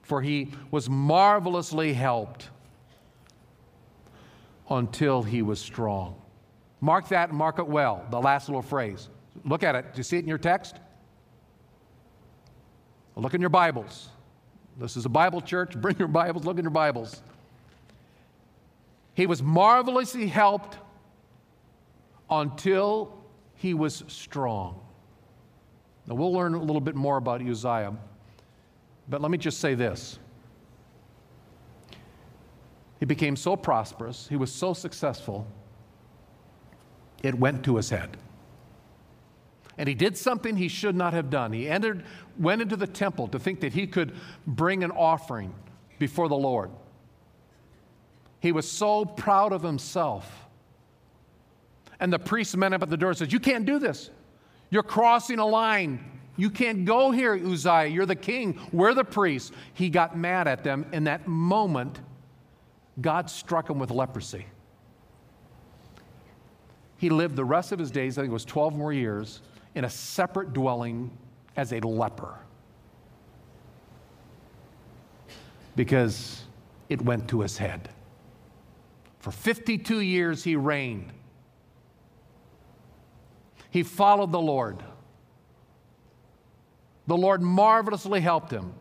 for 0.05 0.21
he 0.21 0.51
was 0.69 0.87
marvelously 0.87 1.91
helped 1.91 2.49
until 4.69 5.23
he 5.23 5.41
was 5.41 5.59
strong. 5.59 6.15
Mark 6.79 7.07
that 7.09 7.29
and 7.29 7.37
mark 7.37 7.57
it 7.57 7.67
well, 7.67 8.05
the 8.11 8.19
last 8.19 8.47
little 8.47 8.61
phrase. 8.61 9.09
Look 9.43 9.63
at 9.63 9.73
it. 9.73 9.93
Do 9.93 9.97
you 9.97 10.03
see 10.03 10.17
it 10.17 10.21
in 10.21 10.27
your 10.27 10.37
text? 10.37 10.75
Look 13.15 13.33
in 13.33 13.41
your 13.41 13.49
Bibles. 13.49 14.09
This 14.77 14.95
is 14.95 15.05
a 15.05 15.09
Bible 15.09 15.41
church. 15.41 15.75
Bring 15.81 15.97
your 15.97 16.07
Bibles, 16.07 16.45
look 16.45 16.57
in 16.59 16.63
your 16.63 16.71
Bibles. 16.71 17.21
He 19.15 19.25
was 19.25 19.41
marvelously 19.41 20.27
helped 20.27 20.77
until 22.29 23.17
he 23.55 23.73
was 23.73 24.03
strong. 24.07 24.79
Now, 26.05 26.13
we'll 26.13 26.33
learn 26.33 26.53
a 26.53 26.61
little 26.61 26.81
bit 26.81 26.93
more 26.93 27.17
about 27.17 27.41
Uzziah 27.41 27.95
but 29.07 29.21
let 29.21 29.31
me 29.31 29.37
just 29.37 29.59
say 29.59 29.75
this. 29.75 30.19
He 32.99 33.05
became 33.05 33.35
so 33.35 33.55
prosperous, 33.55 34.27
he 34.27 34.35
was 34.35 34.51
so 34.51 34.73
successful, 34.73 35.47
it 37.23 37.35
went 37.35 37.63
to 37.65 37.75
his 37.75 37.89
head. 37.89 38.17
And 39.77 39.89
he 39.89 39.95
did 39.95 40.17
something 40.17 40.55
he 40.55 40.69
should 40.69 40.95
not 40.95 41.13
have 41.13 41.29
done. 41.29 41.51
He 41.51 41.67
entered, 41.67 42.05
went 42.39 42.61
into 42.61 42.77
the 42.77 42.87
temple 42.87 43.27
to 43.29 43.39
think 43.39 43.59
that 43.59 43.73
he 43.73 43.87
could 43.87 44.13
bring 44.47 44.83
an 44.83 44.91
offering 44.91 45.53
before 45.99 46.29
the 46.29 46.35
Lord. 46.35 46.71
He 48.39 48.51
was 48.51 48.71
so 48.71 49.05
proud 49.05 49.51
of 49.51 49.63
himself. 49.63 50.45
And 51.99 52.11
the 52.11 52.19
priest 52.19 52.55
met 52.55 52.73
up 52.73 52.83
at 52.83 52.89
the 52.89 52.97
door 52.97 53.09
and 53.09 53.17
said, 53.17 53.33
You 53.33 53.39
can't 53.39 53.65
do 53.65 53.79
this. 53.79 54.09
You're 54.69 54.83
crossing 54.83 55.39
a 55.39 55.45
line. 55.45 56.14
You 56.37 56.49
can't 56.49 56.85
go 56.85 57.11
here, 57.11 57.33
Uzziah. 57.33 57.85
You're 57.85 58.05
the 58.05 58.15
king. 58.15 58.59
We're 58.71 58.93
the 58.93 59.03
priests. 59.03 59.51
He 59.73 59.89
got 59.89 60.17
mad 60.17 60.47
at 60.47 60.63
them. 60.63 60.85
In 60.91 61.05
that 61.05 61.27
moment, 61.27 62.01
God 62.99 63.29
struck 63.29 63.69
him 63.69 63.79
with 63.79 63.91
leprosy. 63.91 64.45
He 66.97 67.09
lived 67.09 67.35
the 67.35 67.45
rest 67.45 67.71
of 67.71 67.79
his 67.79 67.91
days, 67.91 68.17
I 68.17 68.21
think 68.21 68.31
it 68.31 68.33
was 68.33 68.45
12 68.45 68.75
more 68.75 68.93
years, 68.93 69.41
in 69.75 69.85
a 69.85 69.89
separate 69.89 70.53
dwelling 70.53 71.15
as 71.55 71.73
a 71.73 71.79
leper. 71.79 72.35
Because 75.75 76.43
it 76.87 77.01
went 77.01 77.27
to 77.29 77.41
his 77.41 77.57
head. 77.57 77.89
For 79.19 79.31
52 79.31 79.99
years, 79.99 80.43
he 80.43 80.55
reigned. 80.55 81.11
He 83.71 83.83
followed 83.83 84.31
the 84.31 84.39
Lord. 84.39 84.83
The 87.07 87.17
Lord 87.17 87.41
marvelously 87.41 88.21
helped 88.21 88.51
him 88.51 88.73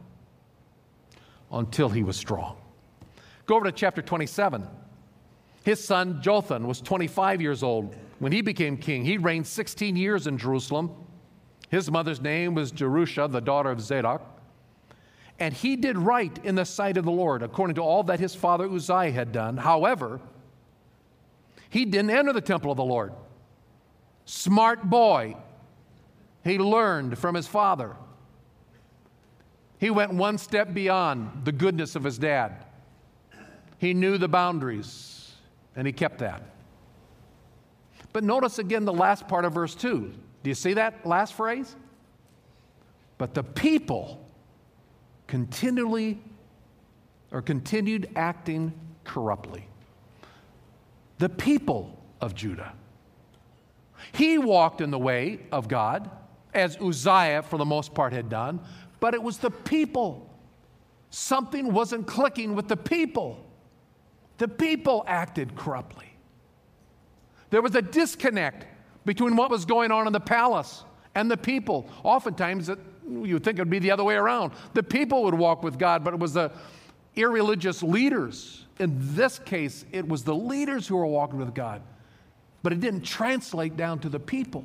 until 1.53 1.89
he 1.89 2.03
was 2.03 2.17
strong. 2.17 2.57
Go 3.47 3.57
over 3.57 3.67
to 3.67 3.73
chapter 3.73 4.01
27. 4.01 4.67
His 5.65 5.83
son 5.83 6.21
Jotham 6.23 6.67
was 6.67 6.81
25 6.81 7.41
years 7.41 7.63
old 7.63 7.95
when 8.19 8.33
he 8.33 8.41
became 8.41 8.77
king. 8.77 9.05
He 9.05 9.19
reigned 9.19 9.47
16 9.47 9.97
years 9.97 10.27
in 10.27 10.39
Jerusalem. 10.39 10.91
His 11.69 11.91
mother's 11.91 12.21
name 12.21 12.55
was 12.55 12.71
Jerusha, 12.71 13.29
the 13.29 13.41
daughter 13.41 13.71
of 13.71 13.81
Zadok. 13.81 14.23
And 15.39 15.53
he 15.53 15.77
did 15.77 15.99
right 15.99 16.37
in 16.45 16.55
the 16.55 16.65
sight 16.65 16.97
of 16.97 17.05
the 17.05 17.11
Lord, 17.11 17.43
according 17.43 17.75
to 17.77 17.83
all 17.83 18.05
that 18.05 18.21
his 18.21 18.35
father 18.35 18.71
Uzziah 18.71 19.11
had 19.11 19.33
done. 19.33 19.57
However, 19.57 20.21
he 21.71 21.85
didn't 21.85 22.11
enter 22.11 22.33
the 22.33 22.41
temple 22.41 22.71
of 22.71 22.77
the 22.77 22.85
Lord. 22.85 23.13
Smart 24.27 24.85
boy. 24.89 25.37
He 26.45 26.59
learned 26.59 27.19
from 27.19 27.35
his 27.35 27.47
father. 27.47 27.97
He 29.79 29.91
went 29.91 30.15
one 30.15 30.39
step 30.39 30.73
beyond 30.73 31.45
the 31.45 31.53
goodness 31.53 31.97
of 31.97 32.05
his 32.05 32.19
dad. 32.19 32.65
He 33.79 33.93
knew 33.93 34.19
the 34.19 34.29
boundaries, 34.29 35.33
and 35.77 35.87
he 35.87 35.93
kept 35.93 36.19
that. 36.19 36.43
But 38.13 38.25
notice 38.25 38.59
again 38.59 38.85
the 38.85 38.93
last 38.93 39.27
part 39.27 39.45
of 39.45 39.55
verse 39.55 39.75
2. 39.75 40.13
Do 40.43 40.51
you 40.51 40.55
see 40.55 40.75
that 40.75 41.05
last 41.05 41.35
phrase? 41.35 41.75
But 43.19 43.35
the 43.35 43.43
people 43.43 44.25
continually 45.27 46.23
or 47.33 47.43
continued 47.43 48.09
acting 48.15 48.73
corruptly. 49.03 49.67
The 51.19 51.29
people 51.29 51.99
of 52.21 52.35
Judah. 52.35 52.73
He 54.13 54.39
walked 54.39 54.81
in 54.81 54.91
the 54.91 54.99
way 54.99 55.41
of 55.51 55.67
God, 55.67 56.11
as 56.53 56.77
Uzziah, 56.81 57.43
for 57.43 57.59
the 57.59 57.65
most 57.65 57.95
part, 57.95 58.13
had 58.13 58.29
done, 58.29 58.61
but 59.05 59.13
it 59.13 59.23
was 59.23 59.37
the 59.37 59.51
people. 59.51 60.35
Something 61.11 61.75
wasn't 61.75 62.07
clicking 62.07 62.55
with 62.55 62.69
the 62.69 62.77
people. 62.79 63.39
The 64.39 64.49
people 64.49 65.05
acted 65.07 65.55
corruptly. 65.57 66.07
There 67.51 67.61
was 67.61 67.75
a 67.75 67.83
disconnect 67.83 68.65
between 69.05 69.37
what 69.37 69.51
was 69.51 69.67
going 69.67 69.93
on 69.93 70.07
in 70.07 70.15
the 70.15 70.21
palace 70.21 70.85
and 71.15 71.31
the 71.31 71.37
people. 71.37 71.87
Oftentimes, 72.03 72.71
you 73.07 73.35
would 73.35 73.45
think 73.45 73.59
it 73.59 73.61
would 73.61 73.69
be 73.69 73.79
the 73.79 73.91
other 73.91 74.05
way 74.05 74.15
around. 74.15 74.53
The 74.73 74.83
people 74.83 75.25
would 75.25 75.35
walk 75.35 75.63
with 75.63 75.79
God, 75.79 76.03
but 76.03 76.15
it 76.15 76.19
was 76.19 76.33
the 76.33 76.51
irreligious 77.15 77.83
leaders. 77.83 78.65
In 78.81 78.97
this 79.15 79.39
case, 79.39 79.85
it 79.93 80.09
was 80.09 80.25
the 80.25 80.35
leaders 80.35 80.89
who 80.89 80.97
were 80.97 81.05
walking 81.05 81.39
with 81.39 81.55
God, 81.55 81.83
but 82.63 82.73
it 82.73 82.81
didn't 82.81 83.03
translate 83.03 83.77
down 83.77 83.99
to 83.99 84.09
the 84.09 84.19
people. 84.19 84.65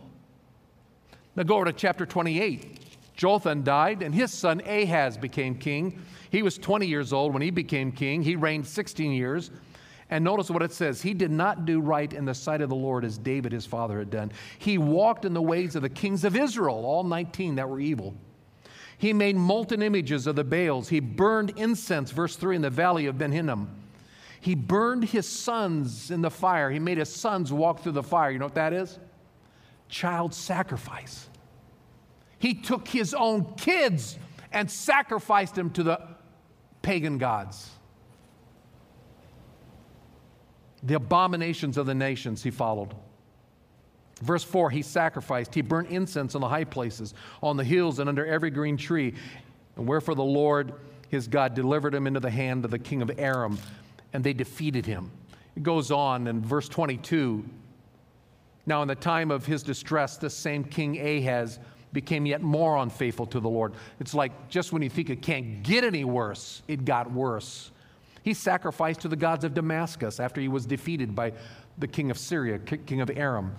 Now 1.36 1.44
go 1.44 1.58
over 1.58 1.66
to 1.66 1.74
chapter 1.74 2.06
28. 2.06 2.86
Jotham 3.20 3.64
died, 3.64 4.02
and 4.02 4.16
his 4.16 4.32
son 4.32 4.62
Ahaz 4.66 5.18
became 5.18 5.54
king. 5.56 6.02
He 6.30 6.42
was 6.42 6.58
20 6.58 6.88
years 6.88 7.12
old 7.12 7.34
when 7.34 7.42
he 7.42 7.52
became 7.52 7.92
king. 7.92 8.24
He 8.24 8.38
reigned 8.38 8.66
16 8.66 9.12
years. 9.12 9.52
And 10.10 10.24
notice 10.24 10.50
what 10.50 10.64
it 10.64 10.72
says 10.72 11.02
He 11.02 11.14
did 11.14 11.30
not 11.30 11.66
do 11.66 11.82
right 11.82 12.14
in 12.14 12.24
the 12.24 12.34
sight 12.34 12.62
of 12.62 12.70
the 12.70 12.78
Lord 12.78 13.04
as 13.04 13.18
David 13.18 13.52
his 13.52 13.66
father 13.66 14.00
had 14.00 14.10
done. 14.10 14.32
He 14.58 14.78
walked 14.78 15.26
in 15.26 15.34
the 15.34 15.42
ways 15.42 15.76
of 15.76 15.82
the 15.82 15.90
kings 15.90 16.24
of 16.24 16.38
Israel, 16.38 16.86
all 16.86 17.04
19 17.04 17.56
that 17.56 17.68
were 17.68 17.82
evil. 17.82 18.16
He 18.98 19.12
made 19.12 19.36
molten 19.36 19.82
images 19.82 20.26
of 20.26 20.38
the 20.38 20.46
Baals. 20.46 20.88
He 20.88 21.02
burned 21.02 21.52
incense, 21.58 22.12
verse 22.12 22.38
3, 22.38 22.56
in 22.56 22.62
the 22.62 22.70
valley 22.70 23.06
of 23.08 23.18
Ben 23.18 23.34
Hinnom. 23.34 23.70
He 24.40 24.56
burned 24.56 25.04
his 25.04 25.28
sons 25.28 26.10
in 26.10 26.22
the 26.22 26.32
fire. 26.32 26.72
He 26.72 26.80
made 26.80 27.00
his 27.00 27.14
sons 27.14 27.52
walk 27.52 27.82
through 27.82 27.92
the 27.92 28.04
fire. 28.04 28.32
You 28.32 28.40
know 28.40 28.46
what 28.46 28.56
that 28.56 28.72
is? 28.72 28.98
Child 29.90 30.34
sacrifice. 30.34 31.29
He 32.40 32.54
took 32.54 32.88
his 32.88 33.14
own 33.14 33.54
kids 33.56 34.18
and 34.52 34.70
sacrificed 34.70 35.56
them 35.56 35.70
to 35.72 35.84
the 35.84 36.02
pagan 36.82 37.18
gods. 37.18 37.70
The 40.82 40.96
abominations 40.96 41.78
of 41.78 41.86
the 41.86 41.94
nations 41.94 42.42
he 42.42 42.52
followed. 42.52 42.96
Verse 44.22 44.44
4 44.44 44.70
He 44.70 44.82
sacrificed, 44.82 45.54
he 45.54 45.62
burnt 45.62 45.90
incense 45.90 46.36
on 46.36 46.42
the 46.42 46.48
high 46.48 46.64
places, 46.64 47.14
on 47.44 47.58
the 47.58 47.64
hills, 47.64 48.00
and 48.00 48.10
under 48.10 48.26
every 48.26 48.50
green 48.50 48.78
tree. 48.78 49.14
And 49.76 49.88
wherefore 49.88 50.16
the 50.16 50.24
Lord 50.24 50.74
his 51.10 51.28
God 51.28 51.56
delivered 51.56 51.94
him 51.94 52.08
into 52.08 52.20
the 52.20 52.30
hand 52.30 52.64
of 52.66 52.72
the 52.72 52.80
king 52.80 53.02
of 53.02 53.12
Aram, 53.18 53.58
and 54.14 54.24
they 54.24 54.34
defeated 54.34 54.86
him. 54.86 55.12
It 55.56 55.64
goes 55.64 55.92
on 55.92 56.28
in 56.28 56.42
verse 56.42 56.70
22. 56.70 57.44
Now, 58.66 58.84
in 58.84 58.88
the 58.88 58.96
time 58.96 59.32
of 59.32 59.46
his 59.46 59.64
distress, 59.64 60.18
this 60.18 60.36
same 60.36 60.64
king 60.64 61.00
Ahaz 61.00 61.60
became 61.94 62.26
yet 62.26 62.42
more 62.42 62.78
unfaithful 62.78 63.26
to 63.28 63.40
the 63.40 63.50
Lord. 63.50 63.74
It's 64.00 64.14
like 64.14 64.50
just 64.50 64.72
when 64.72 64.82
you 64.82 64.90
think 64.90 65.10
it 65.10 65.22
can't 65.22 65.64
get 65.64 65.84
any 65.84 66.04
worse, 66.04 66.62
it 66.68 66.86
got 66.86 67.12
worse. 67.12 67.72
He 68.24 68.34
sacrificed 68.34 69.02
to 69.02 69.08
the 69.08 69.16
gods 69.16 69.44
of 69.44 69.54
Damascus 69.54 70.20
after 70.20 70.42
he 70.42 70.48
was 70.48 70.66
defeated 70.66 71.16
by 71.16 71.34
the 71.78 71.88
king 71.88 72.12
of 72.12 72.18
Syria, 72.18 72.60
king 72.60 73.02
of 73.02 73.10
Aram. 73.10 73.56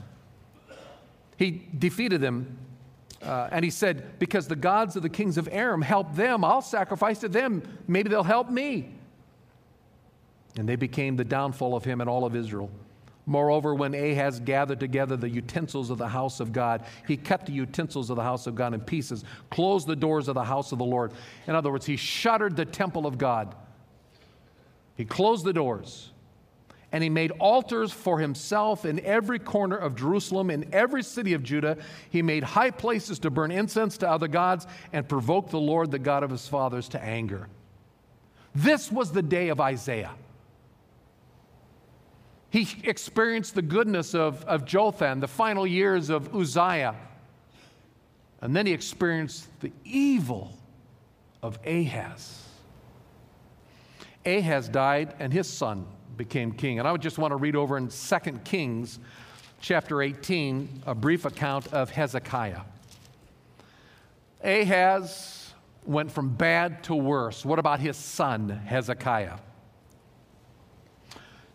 He 1.36 1.66
defeated 1.78 2.20
them, 2.20 2.58
uh, 3.22 3.48
and 3.50 3.64
he 3.64 3.70
said, 3.70 4.18
Because 4.18 4.46
the 4.46 4.56
gods 4.56 4.94
of 4.94 5.02
the 5.02 5.08
kings 5.08 5.38
of 5.38 5.48
Aram 5.50 5.82
helped 5.82 6.14
them, 6.14 6.44
I'll 6.44 6.62
sacrifice 6.62 7.18
to 7.20 7.28
them. 7.28 7.62
Maybe 7.88 8.10
they'll 8.10 8.22
help 8.22 8.50
me. 8.50 8.94
And 10.56 10.68
they 10.68 10.76
became 10.76 11.16
the 11.16 11.24
downfall 11.24 11.74
of 11.74 11.84
him 11.84 12.00
and 12.00 12.10
all 12.10 12.24
of 12.24 12.36
Israel. 12.36 12.70
Moreover, 13.26 13.74
when 13.74 13.94
Ahaz 13.94 14.40
gathered 14.40 14.80
together 14.80 15.16
the 15.16 15.28
utensils 15.28 15.90
of 15.90 15.98
the 15.98 16.08
house 16.08 16.40
of 16.40 16.52
God, 16.52 16.84
he 17.06 17.16
cut 17.16 17.46
the 17.46 17.52
utensils 17.52 18.10
of 18.10 18.16
the 18.16 18.22
house 18.22 18.46
of 18.46 18.54
God 18.54 18.74
in 18.74 18.80
pieces, 18.80 19.24
closed 19.50 19.86
the 19.86 19.96
doors 19.96 20.26
of 20.28 20.34
the 20.34 20.44
house 20.44 20.72
of 20.72 20.78
the 20.78 20.84
Lord. 20.84 21.12
In 21.46 21.54
other 21.54 21.70
words, 21.70 21.86
he 21.86 21.96
shuttered 21.96 22.56
the 22.56 22.64
temple 22.64 23.06
of 23.06 23.18
God. 23.18 23.54
He 24.96 25.04
closed 25.04 25.44
the 25.44 25.52
doors. 25.52 26.10
And 26.92 27.04
he 27.04 27.10
made 27.10 27.30
altars 27.38 27.92
for 27.92 28.18
himself 28.18 28.84
in 28.84 28.98
every 29.00 29.38
corner 29.38 29.76
of 29.76 29.94
Jerusalem, 29.94 30.50
in 30.50 30.68
every 30.72 31.04
city 31.04 31.34
of 31.34 31.44
Judah. 31.44 31.76
He 32.10 32.20
made 32.20 32.42
high 32.42 32.72
places 32.72 33.20
to 33.20 33.30
burn 33.30 33.52
incense 33.52 33.96
to 33.98 34.10
other 34.10 34.26
gods 34.26 34.66
and 34.92 35.08
provoke 35.08 35.50
the 35.50 35.60
Lord, 35.60 35.92
the 35.92 36.00
God 36.00 36.24
of 36.24 36.30
his 36.30 36.48
fathers, 36.48 36.88
to 36.88 37.00
anger. 37.00 37.46
This 38.56 38.90
was 38.90 39.12
the 39.12 39.22
day 39.22 39.50
of 39.50 39.60
Isaiah. 39.60 40.10
He 42.50 42.68
experienced 42.82 43.54
the 43.54 43.62
goodness 43.62 44.14
of, 44.14 44.44
of 44.44 44.64
Jotham, 44.64 45.20
the 45.20 45.28
final 45.28 45.66
years 45.66 46.10
of 46.10 46.34
Uzziah. 46.34 46.96
And 48.40 48.54
then 48.56 48.66
he 48.66 48.72
experienced 48.72 49.48
the 49.60 49.72
evil 49.84 50.56
of 51.42 51.58
Ahaz. 51.64 52.44
Ahaz 54.26 54.68
died, 54.68 55.14
and 55.18 55.32
his 55.32 55.48
son 55.48 55.86
became 56.16 56.52
king. 56.52 56.78
And 56.78 56.88
I 56.88 56.92
would 56.92 57.00
just 57.00 57.18
want 57.18 57.32
to 57.32 57.36
read 57.36 57.56
over 57.56 57.78
in 57.78 57.88
2 57.88 58.18
Kings 58.44 58.98
chapter 59.60 60.02
18 60.02 60.82
a 60.86 60.94
brief 60.94 61.24
account 61.24 61.72
of 61.72 61.90
Hezekiah. 61.90 62.62
Ahaz 64.42 65.52
went 65.84 66.10
from 66.10 66.30
bad 66.30 66.82
to 66.84 66.94
worse. 66.94 67.44
What 67.44 67.58
about 67.58 67.80
his 67.80 67.96
son, 67.96 68.48
Hezekiah? 68.48 69.36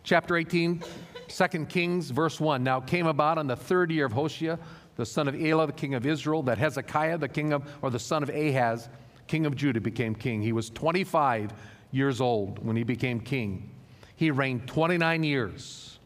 Chapter 0.06 0.36
18, 0.36 0.84
2 1.26 1.66
Kings, 1.66 2.10
verse 2.10 2.38
1. 2.38 2.62
Now 2.62 2.78
came 2.78 3.08
about 3.08 3.38
on 3.38 3.48
the 3.48 3.56
third 3.56 3.90
year 3.90 4.06
of 4.06 4.12
Hoshea, 4.12 4.56
the 4.94 5.04
son 5.04 5.26
of 5.26 5.34
Elah, 5.34 5.66
the 5.66 5.72
king 5.72 5.94
of 5.94 6.06
Israel, 6.06 6.44
that 6.44 6.58
Hezekiah, 6.58 7.18
the 7.18 7.26
king 7.26 7.52
of, 7.52 7.68
or 7.82 7.90
the 7.90 7.98
son 7.98 8.22
of 8.22 8.28
Ahaz, 8.28 8.88
king 9.26 9.46
of 9.46 9.56
Judah, 9.56 9.80
became 9.80 10.14
king. 10.14 10.40
He 10.40 10.52
was 10.52 10.70
25 10.70 11.52
years 11.90 12.20
old 12.20 12.64
when 12.64 12.76
he 12.76 12.84
became 12.84 13.18
king. 13.18 13.68
He 14.14 14.30
reigned 14.30 14.68
29 14.68 15.24
years. 15.24 15.98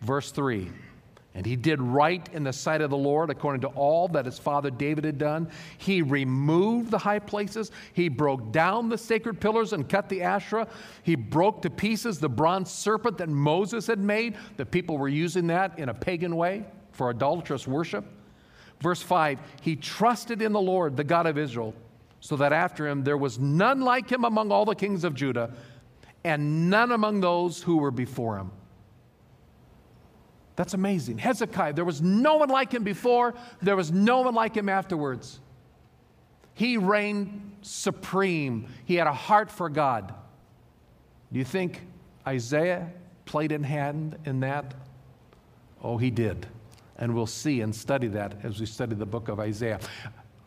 Verse 0.00 0.32
3 0.32 0.68
and 1.36 1.44
he 1.44 1.54
did 1.54 1.82
right 1.82 2.26
in 2.32 2.44
the 2.44 2.52
sight 2.52 2.80
of 2.80 2.88
the 2.88 2.96
Lord 2.96 3.28
according 3.28 3.60
to 3.60 3.66
all 3.68 4.08
that 4.08 4.24
his 4.24 4.38
father 4.38 4.70
David 4.70 5.04
had 5.04 5.18
done. 5.18 5.50
He 5.76 6.00
removed 6.00 6.90
the 6.90 6.96
high 6.96 7.18
places. 7.18 7.70
He 7.92 8.08
broke 8.08 8.52
down 8.52 8.88
the 8.88 8.96
sacred 8.96 9.38
pillars 9.38 9.74
and 9.74 9.86
cut 9.86 10.08
the 10.08 10.22
Asherah. 10.22 10.66
He 11.02 11.14
broke 11.14 11.60
to 11.60 11.68
pieces 11.68 12.18
the 12.18 12.30
bronze 12.30 12.70
serpent 12.70 13.18
that 13.18 13.28
Moses 13.28 13.86
had 13.86 13.98
made. 13.98 14.38
The 14.56 14.64
people 14.64 14.96
were 14.96 15.10
using 15.10 15.48
that 15.48 15.78
in 15.78 15.90
a 15.90 15.94
pagan 15.94 16.36
way 16.36 16.64
for 16.92 17.10
idolatrous 17.10 17.68
worship. 17.68 18.06
Verse 18.80 19.02
5 19.02 19.38
He 19.60 19.76
trusted 19.76 20.40
in 20.40 20.52
the 20.52 20.60
Lord, 20.60 20.96
the 20.96 21.04
God 21.04 21.26
of 21.26 21.36
Israel, 21.36 21.74
so 22.20 22.36
that 22.36 22.54
after 22.54 22.88
him 22.88 23.04
there 23.04 23.18
was 23.18 23.38
none 23.38 23.82
like 23.82 24.10
him 24.10 24.24
among 24.24 24.50
all 24.50 24.64
the 24.64 24.74
kings 24.74 25.04
of 25.04 25.12
Judah, 25.12 25.52
and 26.24 26.70
none 26.70 26.92
among 26.92 27.20
those 27.20 27.62
who 27.62 27.76
were 27.76 27.90
before 27.90 28.38
him. 28.38 28.50
That's 30.56 30.72
amazing. 30.72 31.18
Hezekiah, 31.18 31.74
there 31.74 31.84
was 31.84 32.00
no 32.00 32.36
one 32.36 32.48
like 32.48 32.72
him 32.72 32.82
before, 32.82 33.34
there 33.60 33.76
was 33.76 33.92
no 33.92 34.22
one 34.22 34.34
like 34.34 34.56
him 34.56 34.68
afterwards. 34.68 35.38
He 36.54 36.78
reigned 36.78 37.58
supreme, 37.60 38.66
he 38.86 38.94
had 38.94 39.06
a 39.06 39.12
heart 39.12 39.50
for 39.50 39.68
God. 39.68 40.14
Do 41.30 41.38
you 41.38 41.44
think 41.44 41.82
Isaiah 42.26 42.90
played 43.26 43.52
in 43.52 43.62
hand 43.62 44.16
in 44.24 44.40
that? 44.40 44.74
Oh, 45.82 45.98
he 45.98 46.10
did. 46.10 46.46
And 46.96 47.14
we'll 47.14 47.26
see 47.26 47.60
and 47.60 47.74
study 47.74 48.08
that 48.08 48.36
as 48.42 48.58
we 48.58 48.64
study 48.64 48.94
the 48.94 49.04
book 49.04 49.28
of 49.28 49.38
Isaiah. 49.38 49.80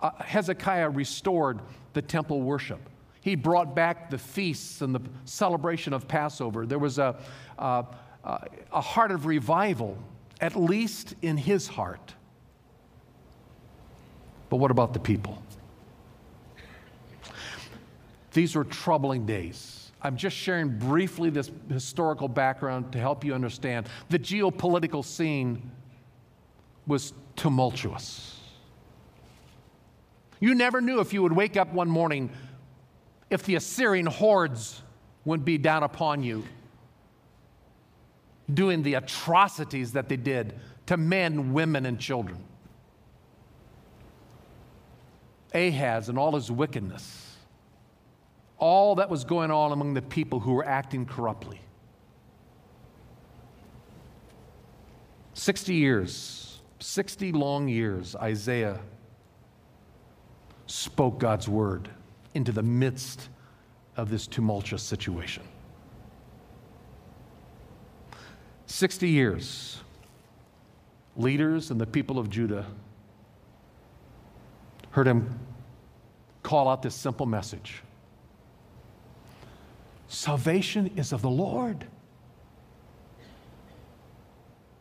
Uh, 0.02 0.12
Hezekiah 0.24 0.89
restored 0.89 1.60
the 1.93 2.02
temple 2.02 2.41
worship. 2.41 2.80
He 3.22 3.36
brought 3.36 3.76
back 3.76 4.10
the 4.10 4.17
feasts 4.17 4.82
and 4.82 4.95
the 4.95 5.02
celebration 5.26 5.93
of 5.93 6.08
Passover. 6.08 6.65
There 6.65 6.80
was 6.80 6.98
a, 6.98 7.19
uh, 7.60 7.84
uh, 8.23 8.39
a 8.71 8.82
heart 8.82 9.12
of 9.12 9.25
revival, 9.25 9.97
at 10.41 10.55
least 10.55 11.15
in 11.21 11.38
his 11.38 11.67
heart. 11.67 12.13
But 14.49 14.58
what 14.58 14.71
about 14.71 14.93
the 14.93 14.99
people? 14.99 15.41
These 18.34 18.55
were 18.55 18.63
troubling 18.63 19.25
days. 19.25 19.91
I'm 20.01 20.15
just 20.15 20.36
sharing 20.36 20.77
briefly 20.77 21.29
this 21.29 21.51
historical 21.69 22.27
background 22.27 22.93
to 22.93 22.99
help 22.99 23.23
you 23.25 23.34
understand. 23.34 23.88
The 24.10 24.19
geopolitical 24.19 25.03
scene 25.03 25.71
was 26.88 27.13
tumultuous. 27.36 28.39
You 30.39 30.55
never 30.55 30.79
knew 30.79 30.99
if 31.01 31.13
you 31.13 31.21
would 31.21 31.34
wake 31.34 31.58
up 31.58 31.73
one 31.73 31.89
morning 31.89 32.29
if 33.29 33.43
the 33.43 33.55
Assyrian 33.55 34.05
hordes 34.05 34.82
would 35.25 35.43
be 35.43 35.58
down 35.58 35.84
upon 35.84 36.23
you 36.23 36.43
doing 38.54 38.83
the 38.83 38.95
atrocities 38.95 39.93
that 39.93 40.10
they 40.10 40.17
did 40.17 40.60
to 40.87 40.97
men, 40.97 41.54
women, 41.54 41.85
and 41.85 42.00
children. 42.00 42.37
Ahaz 45.54 46.10
and 46.10 46.17
all 46.17 46.35
his 46.35 46.52
wickedness, 46.52 47.35
all 48.58 48.95
that 48.95 49.10
was 49.10 49.23
going 49.23 49.52
on 49.52 49.71
among 49.71 49.93
the 49.93 50.02
people 50.02 50.39
who 50.39 50.54
were 50.54 50.65
acting 50.65 51.06
corruptly. 51.06 51.60
60 55.33 55.73
years, 55.73 56.60
60 56.79 57.31
long 57.31 57.67
years, 57.67 58.15
Isaiah 58.15 58.79
spoke 60.67 61.17
God's 61.17 61.47
word 61.47 61.89
into 62.33 62.52
the 62.52 62.62
midst 62.62 63.29
of 63.97 64.10
this 64.10 64.27
tumultuous 64.27 64.83
situation. 64.83 65.43
60 68.70 69.10
years, 69.10 69.80
leaders 71.17 71.72
and 71.72 71.82
the 71.82 71.88
people 71.88 72.20
of 72.20 72.30
Judah 72.30 72.67
heard 74.92 75.08
him 75.08 75.40
call 76.44 76.70
out 76.70 76.82
this 76.82 76.96
simple 76.96 77.26
message 77.26 77.82
Salvation 80.08 80.92
is 80.96 81.12
of 81.12 81.22
the 81.22 81.30
Lord. 81.30 81.86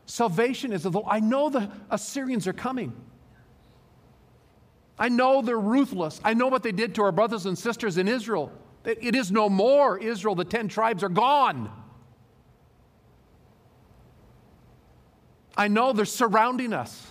Salvation 0.07 0.73
is 0.73 0.85
of 0.85 0.93
the 0.93 1.01
Lord. 1.01 1.11
I 1.11 1.21
know 1.21 1.51
the 1.51 1.71
Assyrians 1.91 2.47
are 2.47 2.53
coming. 2.53 2.93
I 4.99 5.09
know 5.09 5.43
they're 5.43 5.59
ruthless. 5.59 6.21
I 6.25 6.35
know 6.35 6.49
what 6.49 6.63
they 6.63 6.73
did 6.73 6.95
to 6.97 7.03
our 7.03 7.13
brothers 7.13 7.47
and 7.47 7.57
sisters 7.59 7.99
in 7.99 8.09
Israel. 8.09 8.53
It 8.85 9.15
is 9.15 9.31
no 9.31 9.49
more 9.49 9.99
Israel. 9.99 10.35
The 10.35 10.45
10 10.45 10.69
tribes 10.69 11.03
are 11.03 11.11
gone. 11.11 11.71
I 15.59 15.67
know 15.67 15.93
they're 15.93 16.05
surrounding 16.05 16.73
us. 16.73 17.07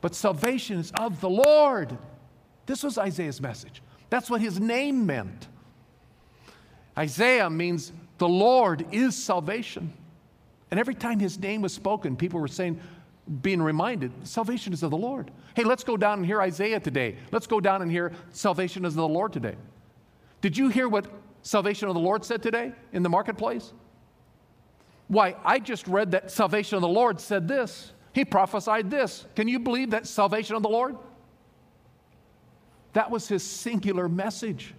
But 0.00 0.14
salvation 0.14 0.78
is 0.78 0.92
of 0.98 1.20
the 1.20 1.28
Lord. 1.28 1.98
This 2.66 2.84
was 2.84 2.96
Isaiah's 2.96 3.40
message. 3.40 3.82
That's 4.08 4.30
what 4.30 4.40
his 4.40 4.60
name 4.60 5.04
meant. 5.04 5.48
Isaiah 6.96 7.50
means 7.50 7.92
the 8.18 8.28
Lord 8.28 8.86
is 8.92 9.16
salvation. 9.16 9.92
And 10.70 10.78
every 10.78 10.94
time 10.94 11.18
his 11.18 11.38
name 11.38 11.62
was 11.62 11.72
spoken, 11.72 12.16
people 12.16 12.40
were 12.40 12.48
saying, 12.48 12.80
being 13.42 13.60
reminded, 13.60 14.12
salvation 14.26 14.72
is 14.72 14.82
of 14.82 14.90
the 14.90 14.96
Lord. 14.96 15.30
Hey, 15.54 15.64
let's 15.64 15.84
go 15.84 15.96
down 15.96 16.18
and 16.18 16.26
hear 16.26 16.40
Isaiah 16.40 16.80
today. 16.80 17.16
Let's 17.32 17.46
go 17.46 17.60
down 17.60 17.82
and 17.82 17.90
hear 17.90 18.12
salvation 18.30 18.84
is 18.84 18.94
of 18.94 18.98
the 18.98 19.08
Lord 19.08 19.32
today. 19.32 19.56
Did 20.40 20.56
you 20.56 20.68
hear 20.68 20.88
what 20.88 21.06
salvation 21.42 21.88
of 21.88 21.94
the 21.94 22.00
Lord 22.00 22.24
said 22.24 22.42
today 22.42 22.72
in 22.92 23.02
the 23.02 23.08
marketplace? 23.08 23.72
Why, 25.08 25.36
I 25.44 25.58
just 25.58 25.88
read 25.88 26.12
that 26.12 26.30
salvation 26.30 26.76
of 26.76 26.82
the 26.82 26.88
Lord 26.88 27.20
said 27.20 27.48
this. 27.48 27.92
He 28.12 28.24
prophesied 28.24 28.90
this. 28.90 29.26
Can 29.34 29.48
you 29.48 29.58
believe 29.58 29.90
that 29.90 30.06
salvation 30.06 30.54
of 30.54 30.62
the 30.62 30.68
Lord? 30.68 30.96
That 32.92 33.10
was 33.10 33.28
his 33.28 33.42
singular 33.42 34.08
message. 34.08 34.74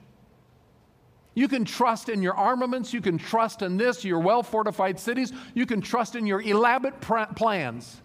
You 1.34 1.47
can 1.47 1.63
trust 1.63 2.09
in 2.09 2.21
your 2.21 2.36
armaments, 2.36 2.93
you 2.93 3.01
can 3.01 3.17
trust 3.17 3.61
in 3.61 3.77
this, 3.77 4.03
your 4.03 4.19
well 4.19 4.43
fortified 4.43 4.99
cities, 4.99 5.32
you 5.53 5.65
can 5.65 5.80
trust 5.80 6.15
in 6.15 6.25
your 6.25 6.41
elaborate 6.41 6.99
pr- 6.99 7.34
plans. 7.36 8.01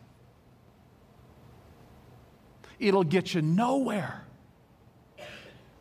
It'll 2.78 3.04
get 3.04 3.34
you 3.34 3.42
nowhere. 3.42 4.24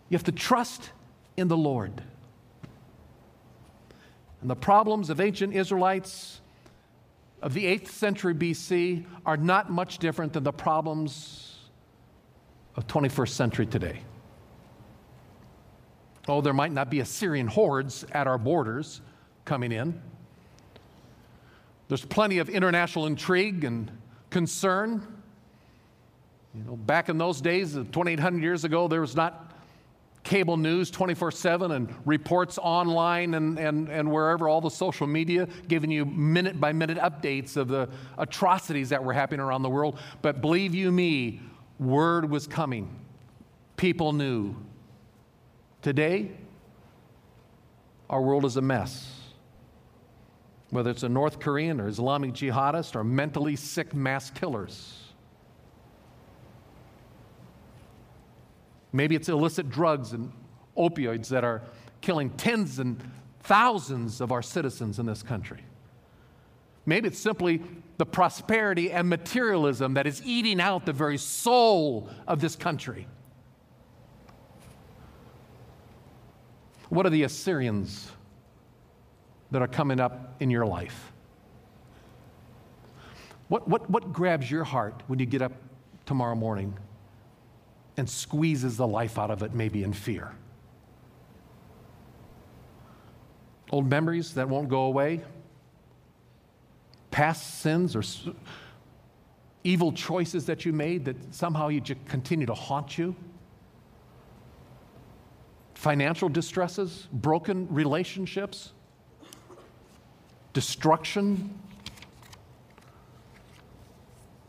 You 0.09 0.17
have 0.17 0.23
to 0.23 0.31
trust 0.31 0.91
in 1.37 1.47
the 1.47 1.57
Lord. 1.57 2.01
And 4.43 4.49
the 4.49 4.57
problems 4.57 5.09
of 5.09 5.21
ancient 5.21 5.55
Israelites 5.55 6.41
of 7.41 7.53
the 7.53 7.63
8th 7.63 7.87
century 7.87 8.35
BC 8.35 9.05
are 9.25 9.37
not 9.37 9.71
much 9.71 9.99
different 9.99 10.33
than 10.33 10.43
the 10.43 10.51
problems 10.51 11.59
of 12.75 12.85
21st 12.85 13.29
century 13.29 13.65
today. 13.65 14.01
Oh, 16.27 16.41
there 16.41 16.51
might 16.51 16.73
not 16.73 16.89
be 16.89 16.99
Assyrian 16.99 17.47
hordes 17.47 18.03
at 18.11 18.27
our 18.27 18.37
borders 18.37 18.99
coming 19.45 19.71
in. 19.71 20.01
There's 21.87 22.03
plenty 22.03 22.39
of 22.39 22.49
international 22.49 23.05
intrigue 23.05 23.63
and 23.63 23.89
concern. 24.29 25.07
You 26.53 26.65
know, 26.65 26.75
back 26.75 27.07
in 27.07 27.17
those 27.17 27.39
days, 27.39 27.77
uh, 27.77 27.85
2,800 27.93 28.43
years 28.43 28.65
ago, 28.65 28.89
there 28.89 28.99
was 28.99 29.15
not 29.15 29.52
cable 30.23 30.57
news 30.57 30.89
24 30.89 31.31
7 31.31 31.71
and 31.71 31.93
reports 32.05 32.57
online 32.57 33.33
and, 33.33 33.59
and, 33.59 33.89
and 33.89 34.11
wherever, 34.11 34.47
all 34.47 34.61
the 34.61 34.69
social 34.69 35.05
media 35.05 35.47
giving 35.67 35.91
you 35.91 36.05
minute 36.05 36.59
by 36.59 36.73
minute 36.73 36.97
updates 36.97 37.57
of 37.57 37.67
the 37.67 37.89
atrocities 38.17 38.89
that 38.89 39.03
were 39.03 39.13
happening 39.13 39.41
around 39.41 39.63
the 39.63 39.69
world. 39.69 39.99
But 40.21 40.41
believe 40.41 40.73
you 40.73 40.91
me, 40.91 41.41
word 41.79 42.29
was 42.29 42.47
coming. 42.47 42.99
People 43.75 44.13
knew. 44.13 44.55
Today, 45.81 46.31
our 48.09 48.21
world 48.21 48.45
is 48.45 48.55
a 48.55 48.61
mess. 48.61 49.19
Whether 50.69 50.89
it's 50.89 51.03
a 51.03 51.09
North 51.09 51.39
Korean 51.39 51.79
or 51.81 51.87
Islamic 51.87 52.33
jihadist 52.33 52.95
or 52.95 53.03
mentally 53.03 53.55
sick 53.55 53.93
mass 53.93 54.29
killers. 54.29 55.02
Maybe 58.93 59.15
it's 59.15 59.27
illicit 59.27 59.69
drugs 59.69 60.13
and 60.13 60.31
opioids 60.77 61.27
that 61.29 61.43
are 61.43 61.63
killing 62.01 62.29
tens 62.29 62.77
and 62.77 63.03
thousands 63.41 64.21
of 64.21 64.31
our 64.31 64.43
citizens 64.43 64.99
in 64.99 65.07
this 65.07 65.23
country. 65.23 65.63
Maybe 66.85 67.07
it's 67.07 67.19
simply 67.19 67.61
the 67.97 68.05
prosperity 68.05 68.91
and 68.91 69.09
materialism 69.09 69.95
that 69.95 70.05
is 70.05 70.21
eating 70.23 70.61
out 70.61 70.85
the 70.85 70.93
very 70.93 71.17
soul 71.17 72.09
of 72.27 72.39
this 72.39 72.55
country. 72.55 73.07
What 76.89 77.05
are 77.05 77.09
the 77.09 77.23
Assyrians 77.23 78.11
that 79.51 79.61
are 79.61 79.67
coming 79.67 79.99
up 79.99 80.35
in 80.39 80.51
your 80.51 80.65
life? 80.65 81.11
What, 83.47 83.67
what, 83.67 83.89
what 83.89 84.13
grabs 84.13 84.49
your 84.51 84.63
heart 84.63 85.01
when 85.07 85.19
you 85.19 85.25
get 85.25 85.41
up 85.41 85.53
tomorrow 86.05 86.35
morning 86.35 86.77
and 87.97 88.09
squeezes 88.09 88.77
the 88.77 88.87
life 88.87 89.19
out 89.19 89.31
of 89.31 89.43
it, 89.43 89.53
maybe 89.53 89.83
in 89.83 89.93
fear. 89.93 90.31
Old 93.71 93.89
memories 93.89 94.33
that 94.35 94.47
won't 94.47 94.69
go 94.69 94.83
away, 94.83 95.21
past 97.11 97.61
sins 97.61 97.95
or 97.95 98.03
evil 99.63 99.91
choices 99.93 100.45
that 100.45 100.65
you 100.65 100.73
made 100.73 101.05
that 101.05 101.15
somehow 101.33 101.69
you 101.69 101.81
continue 102.07 102.45
to 102.45 102.53
haunt 102.53 102.97
you, 102.97 103.15
financial 105.73 106.29
distresses, 106.29 107.07
broken 107.11 107.67
relationships, 107.73 108.73
destruction. 110.53 111.59